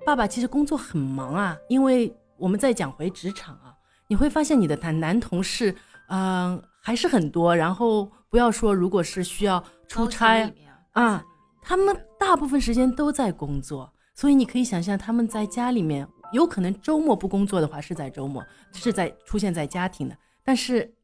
[0.06, 3.76] 爸爸其实工作很忙啊，因为我们在讲回职场啊，
[4.08, 5.74] 你会发现你的男男同事，
[6.08, 7.54] 嗯，还是很多。
[7.54, 10.50] 然后不要说如果是需要出差
[10.92, 11.22] 啊，
[11.60, 20.94] 他们大部分时间都在工作，所以你可以想象他们在家里面有可能周末不工作的话是在周末，是在出现在家庭的，但是。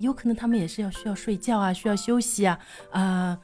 [0.00, 2.58] 有可能他们也是要需要睡觉啊，需要休息啊，
[2.90, 3.38] 啊，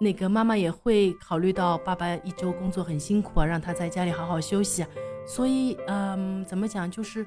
[0.00, 4.88] 那个妈妈也会考虑到爸爸一周工作很辛苦啊，让他在家里好好休息啊。
[5.26, 7.26] 所以，嗯，怎么讲，就是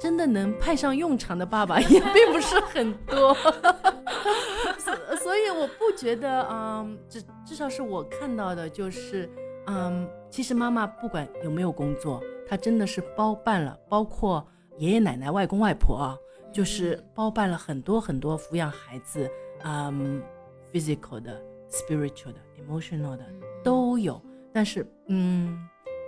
[0.00, 3.34] 真的能派上用场的爸爸也并不是很多。
[5.20, 9.28] 所以，我不觉得，嗯，至至少是我看到的，就是，
[9.66, 14.42] 嗯，其实妈妈不管有没有工作，她真的是包办了，包括
[14.78, 16.16] 爷爷奶奶、外公外婆啊。
[16.56, 19.30] 就是包办了很多很多抚养孩子，
[19.62, 20.22] 嗯
[20.72, 21.38] ，physical 的、
[21.68, 23.26] spiritual 的、emotional 的
[23.62, 24.18] 都有。
[24.54, 25.54] 但是，嗯，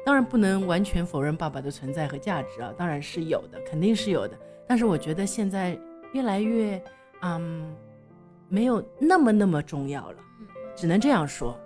[0.07, 4.35] 当然不能完全否认爸爸的存在和价值啊，当然是有的，肯定是有的。
[4.67, 5.79] 但是我觉得现在
[6.15, 6.83] 越来越，
[7.21, 7.71] 嗯，
[8.49, 10.19] 没有那么那么重要了，
[10.75, 11.61] 只能这样说，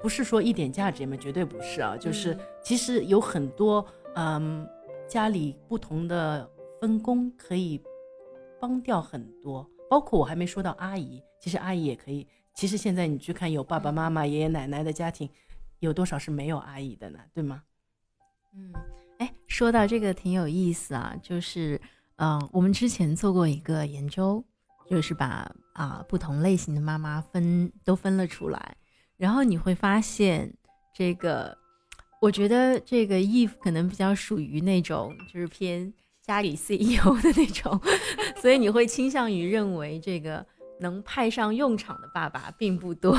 [0.00, 4.64] 不是说一点价值也没，绝对不是啊，就是其实有很多，嗯，
[5.08, 6.48] 家里不同的
[6.80, 7.82] 分工可以
[8.62, 12.24] 帮掉很多，包括我还没说到阿姨，其实阿姨也可以。
[12.54, 15.28] 其实现在你去看有爸爸妈妈、爷爷奶奶的家庭，
[15.80, 17.18] 有多少是没有阿姨的呢？
[17.34, 17.64] 对吗？
[18.54, 18.72] 嗯，
[19.18, 21.80] 哎，说到这个挺有意思啊，就是，
[22.18, 24.44] 嗯，我们之前做过一个研究，
[24.88, 28.76] 就是把啊不同类型的妈妈分都分了出来，
[29.16, 30.54] 然后你会发现，
[30.94, 31.58] 这个
[32.20, 37.78] 我觉得这个 Eve 可能比较属于那种就是偏家里 CEO 的那种，
[38.40, 40.44] 所以你会倾向于认为这个。
[40.80, 43.16] 能派上用场的爸爸并不多，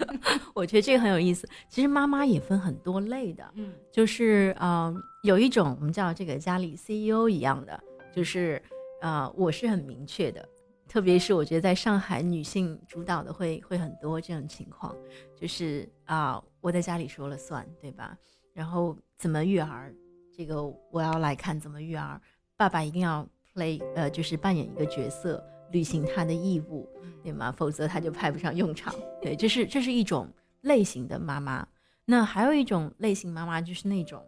[0.54, 1.48] 我觉得这个很有意思。
[1.66, 7.82] 其实妈妈也分很多类的，嗯，就是呃，有一种我们叫这个家里 CEO 一样的，
[8.14, 8.62] 就是
[9.00, 10.46] 呃，我是很明确的，
[10.86, 14.94] 特别是我觉得在上海女性主导的会会很多这种情况，
[15.34, 18.14] 就是啊，我在家里说了算，对吧？
[18.52, 19.90] 然后怎么育儿，
[20.36, 22.20] 这个我要来看怎么育儿，
[22.56, 25.44] 爸爸一定要 play，呃，就是扮演一个角色。
[25.72, 26.88] 履行他的义务，
[27.24, 27.50] 对吗？
[27.50, 28.94] 否则他就派不上用场。
[29.20, 31.66] 对，这是这是一种类型的妈妈。
[32.04, 34.24] 那还有一种类型妈妈，就是那种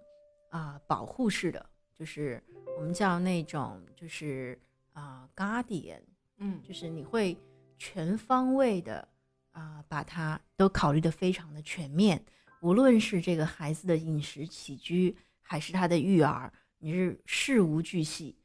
[0.50, 1.64] 啊保护式的，
[1.94, 2.42] 就是
[2.76, 4.60] 我们叫那种就是
[4.92, 6.00] 啊 guardian，
[6.38, 7.38] 嗯，就是你会
[7.78, 9.06] 全方位的
[9.52, 12.20] 啊把他都考虑的非常的全面，
[12.62, 18.36] 无论是这个孩子的饮食起居，还是他的育儿，你是事无巨细，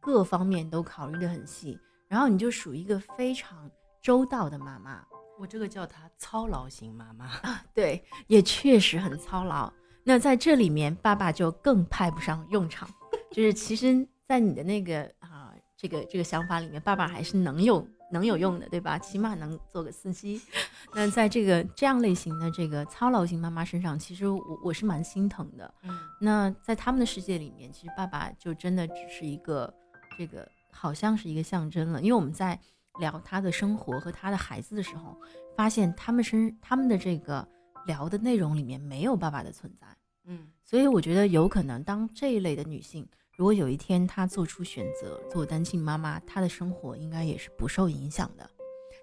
[0.00, 1.78] 各方面都考虑的很细。
[2.08, 3.70] 然后你就属于一个非常
[4.00, 5.04] 周到的妈妈，
[5.38, 9.70] 我这个叫她操劳型妈妈啊，对，也确实很操劳。
[10.02, 12.88] 那在这里面，爸爸就更派不上用场。
[13.30, 18.98] 就是其实，在你的那个啊，这个这个想法里面，爸爸还是能有能有用的，对吧？
[18.98, 20.40] 起码能做个司机。
[20.94, 25.74] 那在这个这样类型的这个操劳型妈妈身上，其实我我是蛮心疼的。
[25.82, 29.70] 嗯，那在他们的世界里面，其实爸爸就真的只是一个
[30.16, 30.48] 这个。
[30.76, 32.58] 好像是一个象征了，因为我们在
[32.98, 35.16] 聊他的生活和他的孩子的时候，
[35.56, 37.46] 发现他们身他们的这个
[37.86, 39.86] 聊的内容里面没有爸爸的存在，
[40.26, 48.48] 嗯，所以我觉得有可能当这一类的女性，如果有一天她做出选择做单亲妈妈，她的生活应该也是不受影响的。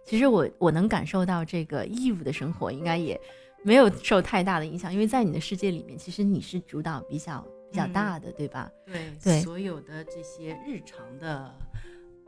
[0.05, 3.19] 其实我我能感受到这个义务的生活应该也
[3.63, 7.45] 没有受太大的影响，因为在你的世界里面，其实你是主导比较。
[7.71, 8.69] 比较大的，对吧？
[8.85, 11.49] 对对，所有的这些日常的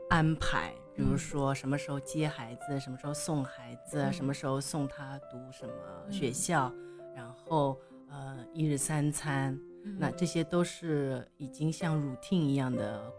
[0.08, 6.72] 安排，比如说什么时候接孩子，什么时候送孩子，什么时候送他读什么学校，
[7.14, 9.54] 然后呃一日三餐，
[9.98, 13.12] 那这些都是已经像 routine 一样的，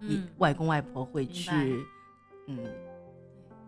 [0.00, 1.50] 一外公外婆会去，
[2.46, 2.58] 嗯。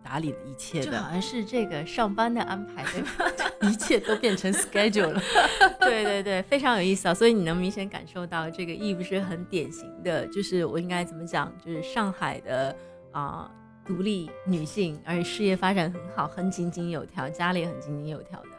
[0.03, 3.69] 打理一切的，好像是这个上班的安排，对吧？
[3.69, 5.21] 一切都变成 schedule 了。
[5.81, 7.13] 对对对，非常有意思啊！
[7.13, 12.73] 所以你能明显感受到这个 Eve 是很典型的，就是我应该怎么讲，就是上海的
[13.11, 13.51] 啊
[13.83, 18.49] 独立女性，而且事业发展很好，很井井有条，家里也很井井有条的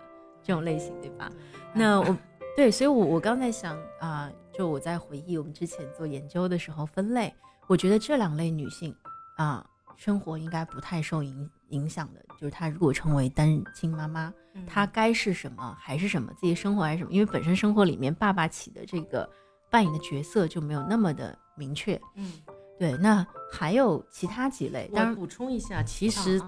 [0.42, 1.32] 这种类型，对吧？
[1.72, 2.14] 那我
[2.58, 7.32] 对，所以我我刚才想啊，就我在回忆我们之前做研究的时候分类，
[7.68, 8.92] 我觉得这两类女性
[9.36, 9.64] 啊。
[9.96, 14.32] 生活应该不太受影影响的，就是她如果成为单亲妈妈，
[14.66, 17.12] 她该是什么还是什么，自己生活还是什么？
[17.12, 19.28] 因为本身生活里面爸爸起的这个
[19.70, 22.00] 扮演的角色就没有那么的明确。
[22.16, 22.32] 嗯，
[22.76, 22.96] 对。
[22.96, 24.90] 那还有其他几类？
[24.92, 26.40] 当然补充一下，其实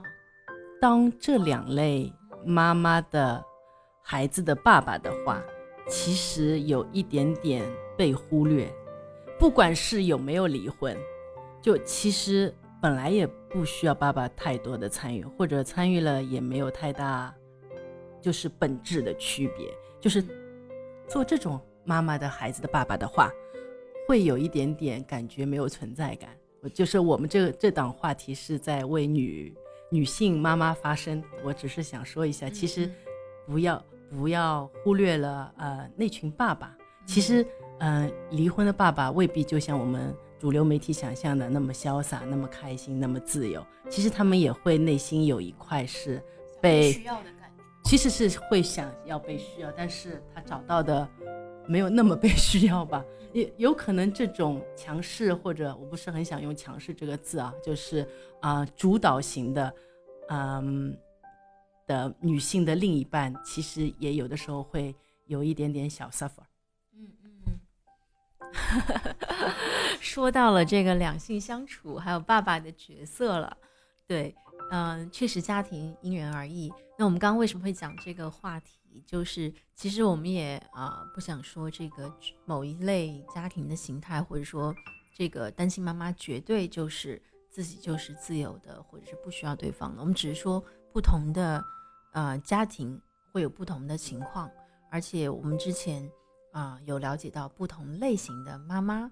[0.81, 2.12] 当这两类
[2.44, 3.44] 妈妈的
[4.03, 5.40] 孩子的爸爸的话，
[5.90, 8.72] 其实有一点点被忽略，
[9.38, 10.96] 不管是有没有离婚，
[11.61, 12.55] 就其实。
[12.83, 17.31] 本来也不需要爸爸太多的参与，或者参与了也没有太大，
[18.22, 19.70] 就是本质的区别。
[20.00, 20.24] 就是
[21.07, 23.31] 做这种妈妈的孩子的爸爸的话，
[24.08, 26.31] 会有一点点感觉没有存在感。
[26.73, 29.54] 就是我们这这档话题是在为女
[29.90, 32.90] 女性妈妈发声，我只是想说一下，其实
[33.44, 36.77] 不要不要忽略了呃那群爸爸。
[37.06, 37.46] 其实
[37.79, 40.15] 嗯，离婚的爸爸未必就像我们。
[40.40, 46.19] 主流媒体想象的那么潇洒，那么开心，那么自由，其实他们也会内心有一块是
[46.63, 51.06] 被需要的感觉，其实是会想要被需要，但是他找到的
[51.67, 53.04] 没有那么被需要吧？
[53.35, 58.08] 也有可能这种强势，或者我不是很想用强势这个字啊，就是
[58.40, 59.75] 啊主导型的，
[60.31, 60.96] 嗯
[61.91, 64.95] 的女性的另一半，其实也有的时候会
[65.27, 66.45] 有一点点小 suffer。
[66.95, 67.33] 嗯嗯
[70.01, 73.57] 说到了这个两性相处，还有爸爸的角色了。
[74.07, 74.33] 对，
[74.71, 76.73] 嗯、确实家庭因人而异。
[76.97, 79.03] 那我们刚刚为什么会讲这个话题？
[79.05, 82.13] 就是其实我们也啊、不想说这个
[82.45, 84.73] 某一类家庭的形态，或者说
[85.17, 87.21] 这个单亲妈妈绝对就是
[87.51, 90.01] 自己就是自由的，或者是不需要对方的。
[90.01, 91.63] 我们只是说不同的
[92.13, 93.00] 呃家庭
[93.33, 94.50] 会有不同的情况，
[94.90, 96.11] 而且我们之前
[96.52, 99.11] 啊、有了解到不同类型的妈妈，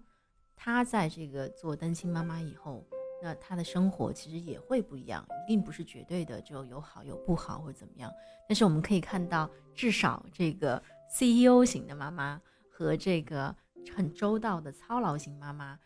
[0.56, 2.84] 她在这个做单亲妈妈以后，
[3.22, 8.12] 那她的生活其实也会不一样，一定不是绝对的就有好有不好或者怎么样。
[8.48, 13.54] 但是我们可以看到，至少这个 CEO 型的妈妈和这个
[13.94, 15.78] 很周到的操劳型妈妈，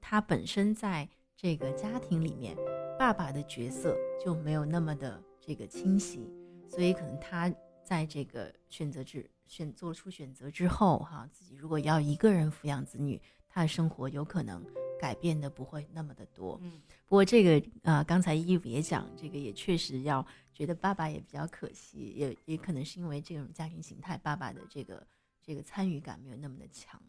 [0.00, 2.56] 她本身在这个家庭里面，
[2.98, 6.28] 爸爸的角色就没有那么的这个清晰，
[6.68, 7.52] 所以可能他
[7.82, 14.62] 在这个选择之选做出选择之后，哈，自己如果要一个人抚养子女，他的生活有可能
[15.00, 16.58] 改变的不会那么的多。
[16.62, 25.06] 嗯，不过这个呃，刚才伊芙也讲，这个也确实要觉得爸爸也比较可惜，也也可能是因为这种家庭形态，爸爸的这个
[25.42, 27.00] 这个参与感没有那么的强。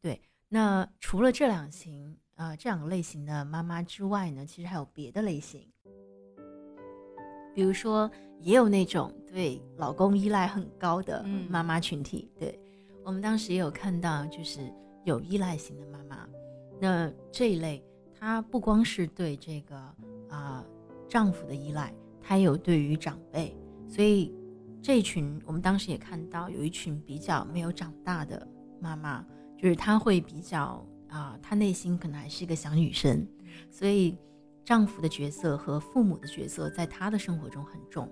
[0.00, 5.71] 对，那除了这两型呃这两个类型的妈妈之外呢，其实还有别的类型，
[7.54, 12.30] 比如说也有那种对老公依赖很高的嗯妈妈群体。
[12.38, 12.58] 对
[13.04, 14.60] 我们当时也有看到，就是
[15.04, 16.28] 有依赖型的妈妈，
[16.80, 17.82] 那这一类。
[18.24, 19.76] 她不光是对这个
[20.28, 20.64] 啊、
[21.08, 23.52] 丈夫的依赖，她也有对于长辈，
[23.88, 24.32] 所以
[24.80, 28.46] 这一群我们当时也看到有一群比较没有长大的
[28.80, 29.26] 妈妈，
[29.58, 33.26] 就是她会比较啊、她内心可能还是一个小女生，
[33.72, 34.16] 所以
[34.64, 38.08] 丈夫的角色和父母的角色在她的生活中很重，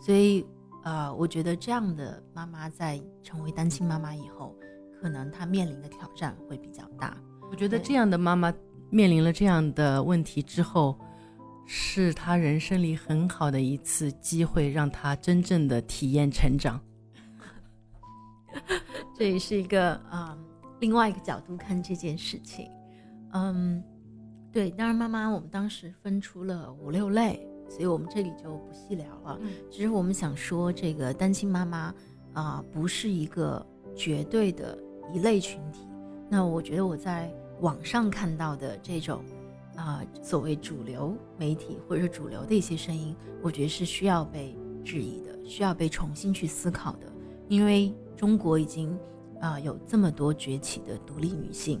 [0.00, 0.46] 所以
[0.82, 4.56] 呃，我觉得这样的妈妈在成为单亲妈妈以后，
[5.00, 7.16] 可能她面临的挑战会比较大。
[7.50, 8.52] 我觉得这样的妈妈
[8.88, 10.98] 面临了这样的问题之后，
[11.66, 16.80] 是她人生里很好的一次机会，让她真正的体验成长。
[19.14, 20.36] 这也是一个啊、
[20.80, 22.66] 另外一个角度看这件事情。
[23.32, 23.82] 嗯，
[24.52, 29.38] 对，当然妈妈我们当时分出了五六类，所以我们这里就不细聊了。
[29.40, 31.94] 嗯只是我们想说，这个单亲妈妈
[32.32, 34.78] 啊、不是一个绝对的
[35.12, 35.86] 一类群体。
[36.28, 39.22] 那我觉得我在网上看到的这种
[39.76, 47.06] 啊、所谓主流媒体或者是主流的一些声音，我觉得是需要被质疑的，需要被重新去思考的。
[47.48, 48.98] 因为中国已经
[49.40, 51.80] 啊、有这么多崛起的独立女性，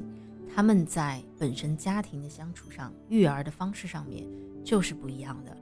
[0.54, 4.26] 他们在本身家庭的相处上、育儿的方式上面
[4.64, 5.56] 就是不一样的。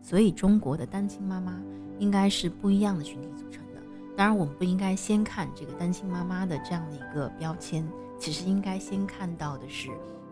[0.00, 1.60] 所以中国的单亲妈妈
[1.98, 3.80] 应该是不一样的群体组成的。
[4.16, 7.86] 当然，我们不应该先看这个单亲妈妈的这样的一个标签，
[8.18, 9.88] 其实应该先看到的是，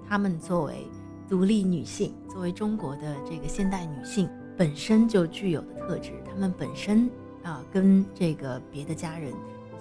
[0.08, 0.86] 她们作为
[1.28, 7.10] 独立女性，作为中国的这个现代女性本身就具有的特质，她们本身
[7.42, 9.32] 啊、跟这个别的家人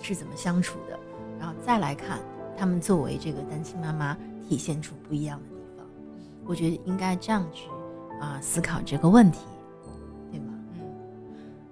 [0.01, 0.99] 是怎么相处的，
[1.39, 2.19] 然后再来看
[2.57, 5.85] 她们作为这个单亲妈妈体现出不一样的地方。
[6.45, 7.69] 我觉得应该这样去
[8.21, 9.39] 啊、思考这个问题，
[10.31, 10.53] 对吗？
[10.73, 10.81] 嗯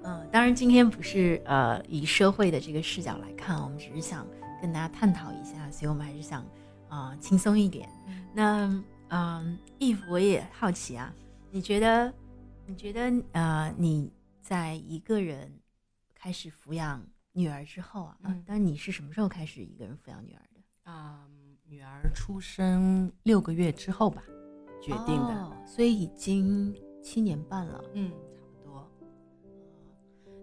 [0.04, 4.28] 嗯，当然今天不是呃以社会的这个视角来看，我们只是想
[4.62, 6.42] 跟大家探讨一下，所以我们还是想
[6.90, 7.88] 啊、呃轻松一点。
[8.34, 11.14] 那嗯，义父我也好奇啊，
[11.50, 12.14] 你觉得
[12.66, 14.12] 你觉得呃你
[14.42, 15.50] 在一个人
[16.14, 20.42] 开始抚养女儿之后啊，嗯但你是什么时候开始一个人抚养女儿
[20.86, 20.92] 的？
[20.92, 21.28] 啊、
[21.66, 24.24] 女儿出生六个月之后吧，
[24.82, 25.34] 决定的。
[25.34, 27.84] 哦所以已经七年半了。
[27.94, 28.92] 嗯，差不多。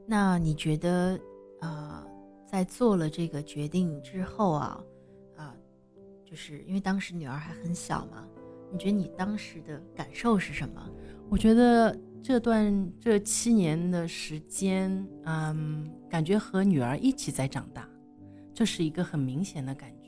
[0.06, 1.20] 那你觉得，
[1.60, 2.04] 呃，
[2.46, 4.82] 在做了这个决定之后啊，
[5.36, 5.54] 啊、
[6.24, 8.26] 就是因为当时女儿还很小嘛，
[8.72, 10.90] 你觉得你当时的感受是什么？
[11.28, 17.88] 我觉得这段这七年的时间，嗯，感觉和女儿一起在长大，
[18.52, 19.99] 这是一个很明显的感觉。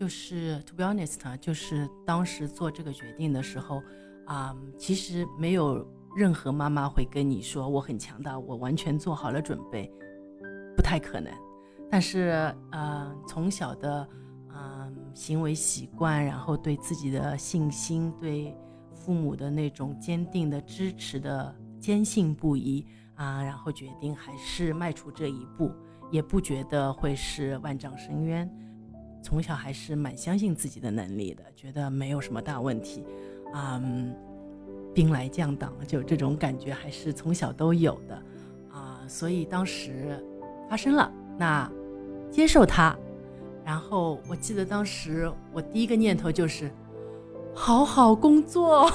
[0.00, 3.82] 就是 to be honest，就是当时做这个决定的时候，
[4.24, 5.86] 啊、其实没有
[6.16, 9.92] 任何妈妈会跟你说我很强大，我完全做好了准备，
[10.74, 11.30] 不太可能。
[11.90, 14.08] 但是，呃，从小的，
[14.54, 18.56] 嗯、行为习惯，然后对自己的信心，对
[18.94, 22.86] 父母的那种坚定的支持的坚信不疑
[23.16, 25.70] 啊，然后决定还是迈出这一步，
[26.10, 28.50] 也不觉得会是万丈深渊。
[29.22, 33.04] 从小还是蛮相信自己的能力的，觉得没有什么大问题，
[33.54, 34.14] 嗯，
[34.94, 38.22] 兵来将挡，就这种感觉还是从小都有的。
[38.72, 40.18] 啊，所以当时
[40.68, 41.70] 发生了，那
[42.30, 42.96] 接受它，
[43.64, 46.70] 然后我记得当时我第一个念头就是
[47.54, 48.90] 好好工作，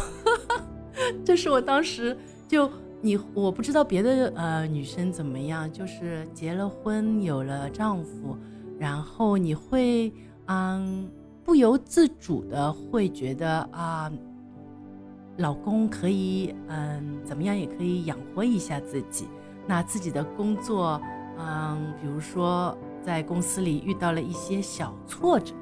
[1.25, 2.17] 这是我当时
[2.47, 2.71] 就
[3.01, 8.37] 你我不知道别的呃女生怎么样，就是结了婚有了丈夫，
[8.77, 10.13] 然后你会
[10.47, 11.09] 嗯
[11.43, 14.11] 不由自主的会觉得啊。
[15.39, 19.27] 老公可以，嗯，怎么样也可以养活一下自己。
[19.67, 20.97] 那自己的工作，
[21.37, 22.73] 嗯，比如说
[23.03, 25.53] 在公司里遇到了一些小挫折，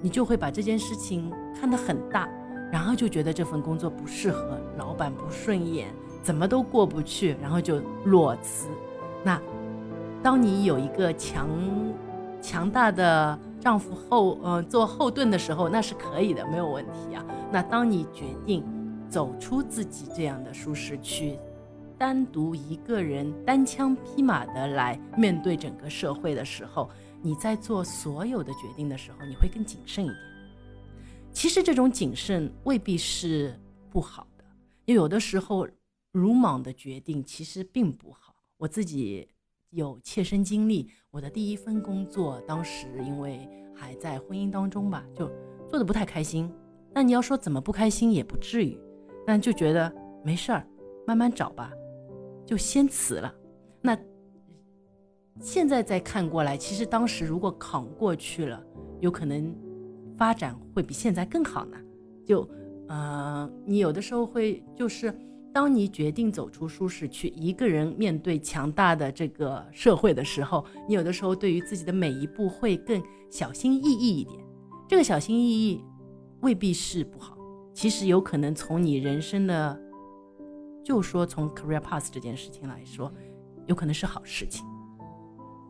[0.00, 1.28] 你就会把这件事情
[1.60, 2.28] 看得很大，
[2.70, 5.92] 然后就觉得这份工作不适合，老板不顺眼，
[6.22, 8.68] 怎么都过不去，然后就裸辞。
[9.24, 9.42] 那
[10.22, 11.48] 当你有一个强
[12.40, 17.24] 强大的丈夫后，呃，做后盾的时候，那是可以的，没有问题啊。
[17.52, 18.64] 那当你决定。
[19.10, 21.36] 走出自己这样的舒适区，
[21.98, 26.88] 单独一个人单枪匹马的来面对整个社会的时候，
[27.20, 30.18] 你在做所有的决定的时候，你会更谨慎一点。
[31.32, 33.58] 其实这种谨慎未必是
[33.90, 34.44] 不好的，
[34.84, 35.66] 有的时候
[36.12, 38.36] 鲁莽的决定其实并不好。
[38.58, 39.28] 我自己
[39.70, 45.30] 有切身经历，我的第一份工作，当时因为还在婚姻当中吧，就
[45.68, 46.52] 做的不太开心。
[46.92, 48.78] 那你要说怎么不开心，也不至于。
[49.24, 49.92] 但就觉得
[50.24, 50.66] 没事儿，
[51.06, 51.72] 慢慢找吧，
[52.44, 53.32] 就先辞了。
[53.80, 53.96] 那
[55.40, 58.60] 现在再看过来，其实当时如果扛过去了，
[58.98, 59.54] 有可能
[60.16, 61.76] 发展会比现在更好呢。
[62.26, 62.48] 就
[62.88, 65.14] 呃，你有的时候会就是，
[65.52, 74.40] 当你决定走出舒适区，一个人面对强大的这个社会的时候，你有的时候对于自己的每一步会更小心翼翼一点。
[74.88, 75.84] 这个小心翼翼
[76.40, 77.36] 未必是不好。
[77.72, 79.80] 其实有可能从你人生的，
[80.84, 83.12] 就说从 career path 这件事情来说，
[83.66, 84.64] 有可能是好事情。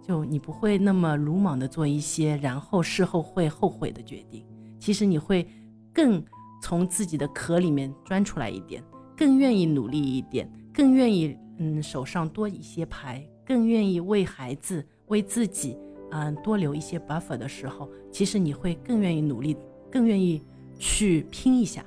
[0.03, 4.45] 就你不会那么鲁莽的做一些，然后事后会后悔的决定。
[4.78, 5.47] 其实你会
[5.93, 6.24] 更
[6.62, 8.83] 从自己的壳里面钻出来一点，
[9.21, 15.77] 更愿意努力一点，更愿意嗯手上多一些牌，更愿意为孩子为自己
[16.11, 19.55] 嗯多留一些 buffer 的时候，其实你会更愿意努力，
[19.91, 20.41] 更愿意
[20.79, 21.85] 去拼一下。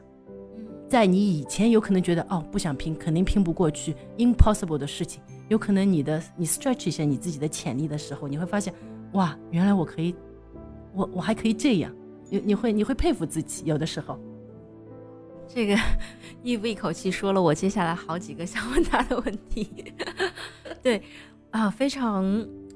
[0.88, 5.20] 在你以前有可能觉得哦不想拼，肯定拼不过去，impossible 的事情，
[5.50, 8.72] 有可能你的你 stretch 一下你自己的潜力的时候，你会发现，
[9.14, 10.14] 哇，原来我可以，
[10.94, 11.92] 我我还可以这样，
[12.30, 14.20] 你你会你会佩服自己，有的时候，
[15.48, 15.78] 这个
[16.41, 19.94] 一不一口气说了我接下来好几个 想问他的问题，
[20.82, 21.02] 对，
[21.52, 22.26] 啊，非常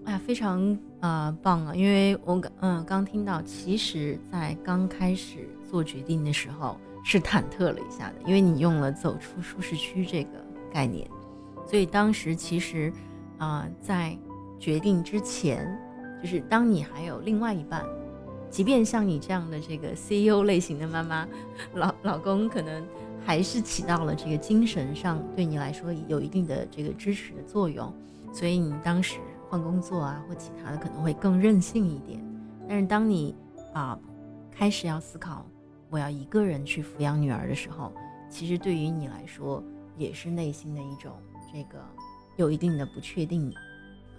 [0.06, 6.78] 啊非常啊棒啊，因为我刚嗯刚听到，其实在刚开始做决定的时候。
[7.10, 10.32] 是忐忑了一下的，因为你用了“走出舒适区”这个
[10.74, 11.10] 概念，
[11.66, 12.92] 所以当时其实，
[13.38, 14.18] 啊，在
[14.60, 15.66] 决定之前，
[16.22, 17.82] 就是当你还有另外一半，
[18.50, 21.28] 即便像你这样的这个 CEO 类型的妈妈，
[21.74, 22.86] 老老公可能
[23.26, 27.94] 还是起到了这个精神上对你来说有一定的这个支持的作用，
[28.34, 29.20] 所以你当时
[29.50, 32.20] 换工作啊或其他的可能会更任性一点，
[32.68, 33.36] 但是当你
[33.74, 34.00] 啊
[34.52, 35.46] 开始要思考。
[35.90, 37.94] 我要一个人去抚养女儿的时候，
[38.30, 39.64] 其实对于你来说
[39.96, 41.14] 也是内心的一种
[41.50, 41.80] 这个
[42.36, 43.50] 有一定的不确定，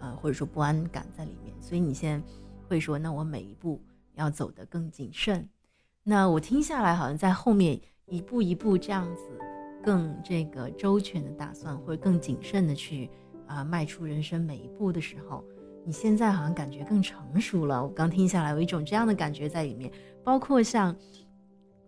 [0.00, 1.54] 呃或者说不安感在里面。
[1.60, 2.26] 所以你现在
[2.66, 3.78] 会说，那我每一步
[4.18, 5.48] 要走得更谨慎。
[6.02, 9.22] 那我听下来好像在后面一步一步这样子
[9.82, 13.08] 更这个周全的打算，或者更谨慎的去
[13.46, 15.42] 啊迈出人生每一步的时候，
[15.86, 17.82] 你现在好像感觉更成熟了。
[17.82, 19.90] 我刚听下来有一种这样的感觉在里面，
[20.22, 20.94] 包括像。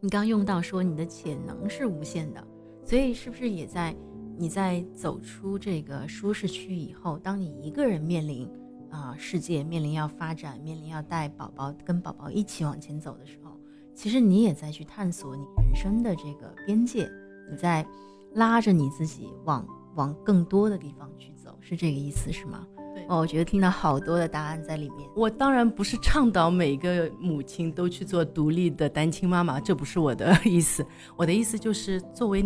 [0.03, 2.43] 你刚用到说你的潜能是无限的，
[2.87, 3.95] 所以是不是也在
[4.39, 8.49] 你在走出这个舒适区以后，当你一个人面临
[8.91, 13.59] 啊世界，面临要发展，面临要带宝宝跟宝宝一起往前走的时候，
[13.95, 17.11] 其实你也在去探索你人生的这个边界，
[17.51, 17.87] 你在
[18.35, 22.67] 拉着你自己往往更多的地方去走，是这个意思是吗？
[23.09, 25.09] 哦，我觉得听到好多的答案在里面。
[25.17, 30.85] 我当然不是倡导每个母亲都去做独立的单亲妈妈，这不是我的 意思。
[31.17, 32.45] 我的意思就是，作为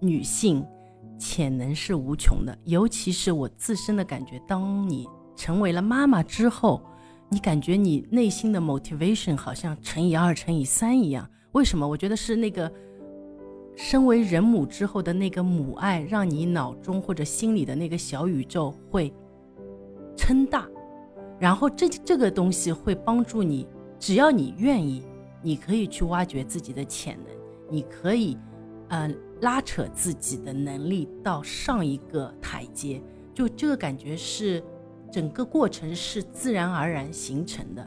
[0.00, 0.64] 女性，
[1.18, 2.56] 潜能是无穷的。
[2.64, 5.06] 尤其是我自身的感觉，当你
[5.36, 6.82] 成为了妈妈之后，
[7.28, 11.28] 你感觉你内心的 motivation 好像乘以二、乘以三一样。
[11.52, 11.86] 为什么？
[11.86, 12.72] 我觉得是那个
[13.76, 19.12] 身为人母之后的那个母爱，让你脑中或者心里的那个小宇宙会。
[20.16, 20.66] 撑大，
[21.38, 23.68] 然后这这个东西会帮助你，
[23.98, 25.02] 只要你愿意，
[25.42, 27.36] 你可以去挖掘自己的潜能，
[27.70, 28.36] 你可以，
[28.88, 33.00] 嗯，拉扯自己的能力到上一个台阶，
[33.34, 34.64] 就这个感觉是，
[35.10, 37.86] 整个过程是自然而然形成的。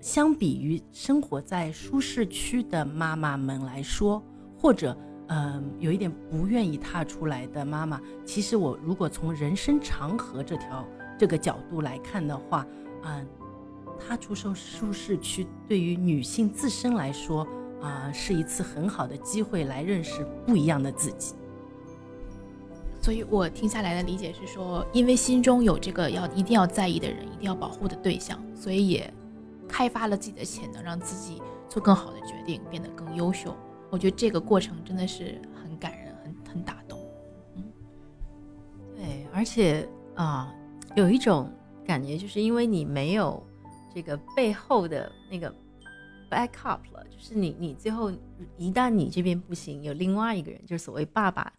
[0.00, 4.22] 相比于生活在舒适区的妈妈们来说，
[4.58, 4.96] 或者
[5.32, 10.84] 嗯、有一点不愿意踏出来的妈妈，其实我如果从人生长河这条
[11.16, 12.66] 这个角度来看的话，
[13.04, 13.24] 嗯、
[13.96, 17.46] 踏出受舒适区对于女性自身来说
[17.80, 21.34] 啊、是一次很好的机会来认识不一样的自己。
[23.02, 29.12] 所以我听下来的理解是说，因为心中有这个要一定要在意的人，一定要保护的对象，所以也
[29.66, 33.56] 开发了自己的潜能，让自己做更好的决定，变得更优秀。
[33.88, 36.98] 我觉得这个过程真的是很感人，很很打动。
[37.56, 37.64] 嗯
[38.96, 40.54] 对，而且啊，
[40.94, 41.50] 有一种
[41.84, 43.42] 感觉，就是因为你没有
[43.94, 45.52] 这个背后的那个
[46.30, 48.12] backup 了，就是你你最后
[48.58, 51.52] 一旦你这边不行，有另外一个人，就是所谓爸爸，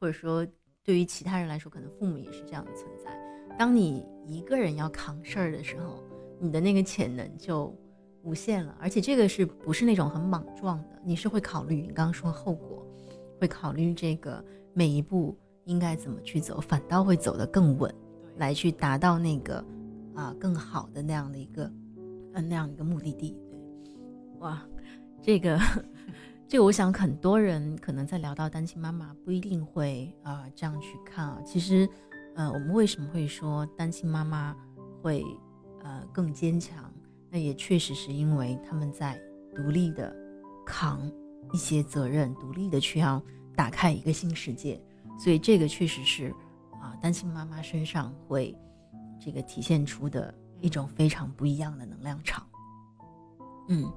[0.00, 0.46] 或者说
[0.88, 3.10] 对于其他人来说，可能父母也是这样的存在。
[3.58, 6.02] 当你一个人要扛事儿的时候，
[6.40, 7.76] 你的那个潜能就
[8.22, 10.98] 无限了，而且这个是不是那种很莽撞的？
[11.04, 12.86] 你是会考虑你刚刚说后果，
[13.38, 15.36] 会考虑这个每一步
[15.66, 17.94] 应该怎么去走，反倒会走得更稳，
[18.38, 19.62] 来去达到那个
[20.14, 21.70] 啊、更好的那样的一个
[22.32, 23.36] 嗯、那样一个目的地。
[23.84, 23.92] 对，
[24.38, 24.66] 哇，
[25.20, 25.60] 这个
[26.48, 31.38] 这个，我想很多人可能在聊到单亲妈妈，不一定会啊、这样去看啊。
[31.44, 31.86] 其实，
[32.36, 34.56] 呃，我们为什么会说单亲妈妈
[35.02, 35.22] 会
[35.82, 36.90] 呃更坚强？
[37.30, 39.20] 那也确实是因为他们在
[39.54, 40.16] 独立的
[40.64, 40.98] 扛
[41.52, 43.22] 一些责任，独立的去要
[43.54, 44.82] 打开一个新世界。
[45.18, 46.34] 所以这个确实是
[46.80, 48.56] 啊，单亲妈妈身上会
[49.20, 52.46] 这个体现出的一种非常不一样的能量场。
[53.68, 53.92] 嗯，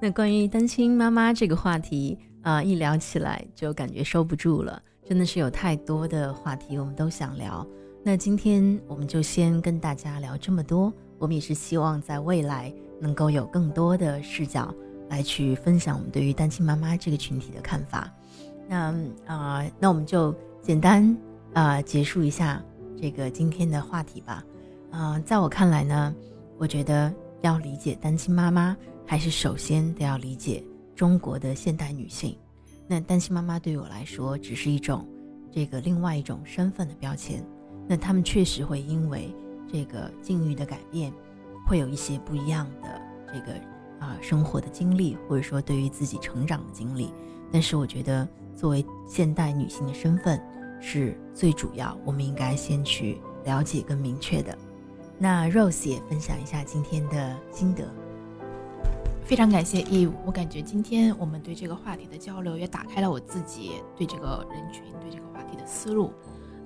[0.00, 7.66] 那关于单亲妈妈这个话题啊、一聊起来就感觉收不住了，真的是有太多的话题我们都想聊。
[8.04, 14.74] 那今天我们就先跟大家聊这么多，我们也是希望在未来能够有更多的视角
[15.08, 18.12] 来去分享我们对于单亲妈妈这个群体的看法。
[18.68, 18.92] 那
[19.26, 21.16] 啊、那我们就简单
[21.52, 22.60] 啊、结束一下
[23.00, 24.44] 这个今天的话题吧。
[24.90, 26.12] 啊、在我看来呢，
[26.58, 28.76] 我觉得要理解单亲妈妈，
[29.12, 30.64] 还是首先得要理解
[30.96, 32.34] 中国的现代女性。
[32.88, 35.06] 那单亲妈妈对我来说，只是一种
[35.52, 37.44] 这个另外一种身份的标签。
[37.86, 39.30] 那她们确实会因为
[39.70, 41.12] 这个境遇的改变，
[41.66, 43.52] 会有一些不一样的这个
[44.00, 47.12] 啊、生活的经历，或者说对于自己成长的经历。
[47.52, 50.40] 但是我觉得，作为现代女性的身份
[50.80, 54.56] 是最主要，我们应该先去了解跟明确的。
[55.18, 57.86] 那 Rose 也分享一下今天的心得。
[59.24, 66.12] 非常感谢 Eve，我感觉今天我们对这个话题的交流也打开了我自己对这个人群、对这个话题的思路。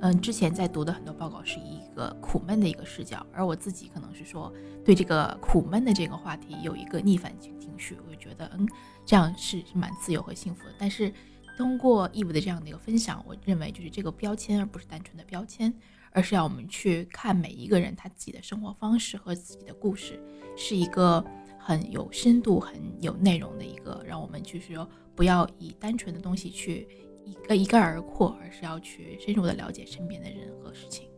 [0.01, 4.53] 嗯，之前在读的很多报告是以一个苦闷的一个视角，而我自己可能是说
[4.85, 8.67] 对这个苦闷的这个话题有一个逆反情情绪，我就觉得嗯，
[9.05, 10.75] 这样是蛮自由和幸福的。
[10.79, 11.13] 但是
[11.57, 15.73] 通过 Eve 的这样的一个分享，我认为就是这个标签而不是单纯的标签，
[16.11, 20.21] 而是要我们去看每一个人他自己的生活方式和自己的故事，
[20.57, 21.25] 是一个
[21.67, 26.87] 很有深度、很有内容的一个，让我们就是说不要以单纯的东西去
[27.25, 31.09] 一个一概而括，而是要去深入的了解身边的人和事情。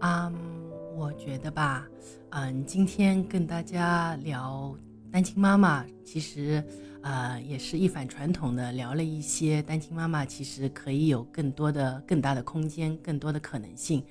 [0.00, 0.34] 嗯，
[0.96, 1.86] 我觉得吧，
[2.30, 4.76] 嗯，今天跟大家聊
[5.12, 6.60] 单亲妈妈，其实
[7.02, 14.02] 呃也是一反传统的聊了一些单亲妈妈其实可以有更多的、更大的空间、更多的可能性。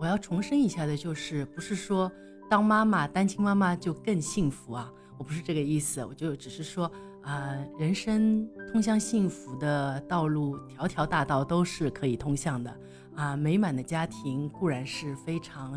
[0.00, 2.10] 我要重申一下的就是，不是说
[2.54, 4.88] 当妈妈单亲妈妈就更幸福啊，
[5.18, 6.88] 我不是这个意思，我就只是说
[7.22, 12.80] 啊、人生通向幸福的道路，条条大道都是可以通向的。
[13.16, 15.76] 啊，美满的家庭固然是非常，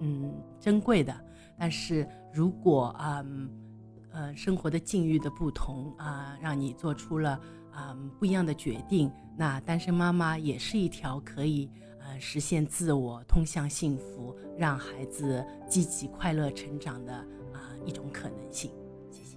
[0.00, 1.14] 嗯，珍贵的，
[1.58, 3.50] 但是如果啊，嗯
[4.10, 7.38] 呃，生活的境遇的不同啊，让你做出了
[7.74, 11.70] 啊不一样的决定，那单身妈妈也是一条可以
[12.06, 17.12] 呃实现自我、通向幸福、让孩子积极快乐成长的
[17.52, 18.70] 啊一种可能性。
[19.10, 19.36] 谢谢。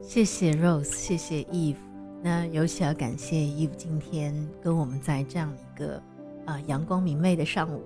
[0.00, 1.76] 谢谢 Rose，谢谢 Eve。
[2.22, 6.02] 那尤其要感谢 Eve 今天跟我们在这样一个
[6.46, 7.82] 啊、阳光明媚的上午，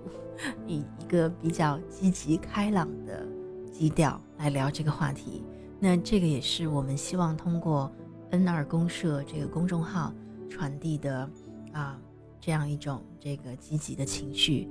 [0.66, 3.26] 以一个比较积极开朗的
[3.72, 5.44] 基调来聊这个话题。
[5.80, 7.90] 那这个也是我们希望通过
[8.30, 10.12] N 二公社这个公众号
[10.50, 11.28] 传递的
[11.72, 12.00] 啊、
[12.40, 14.68] 这样一种这个积极的情绪。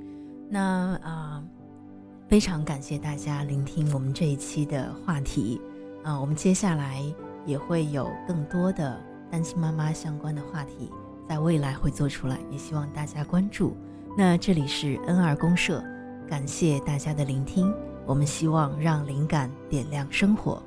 [0.50, 1.44] 那啊、
[2.28, 5.62] 非常感谢大家聆听我们这一期的话题。
[6.04, 7.04] 啊、我们接下来
[7.46, 8.98] 也会有更多的
[9.30, 10.90] 单亲妈妈相关的话题，
[11.28, 13.76] 在未来会做出来，也希望大家关注。
[14.18, 15.84] 那这里是 N 二公社，
[16.28, 17.74] 感谢大家的聆听。
[18.06, 20.64] 我们希望让灵感点亮生活。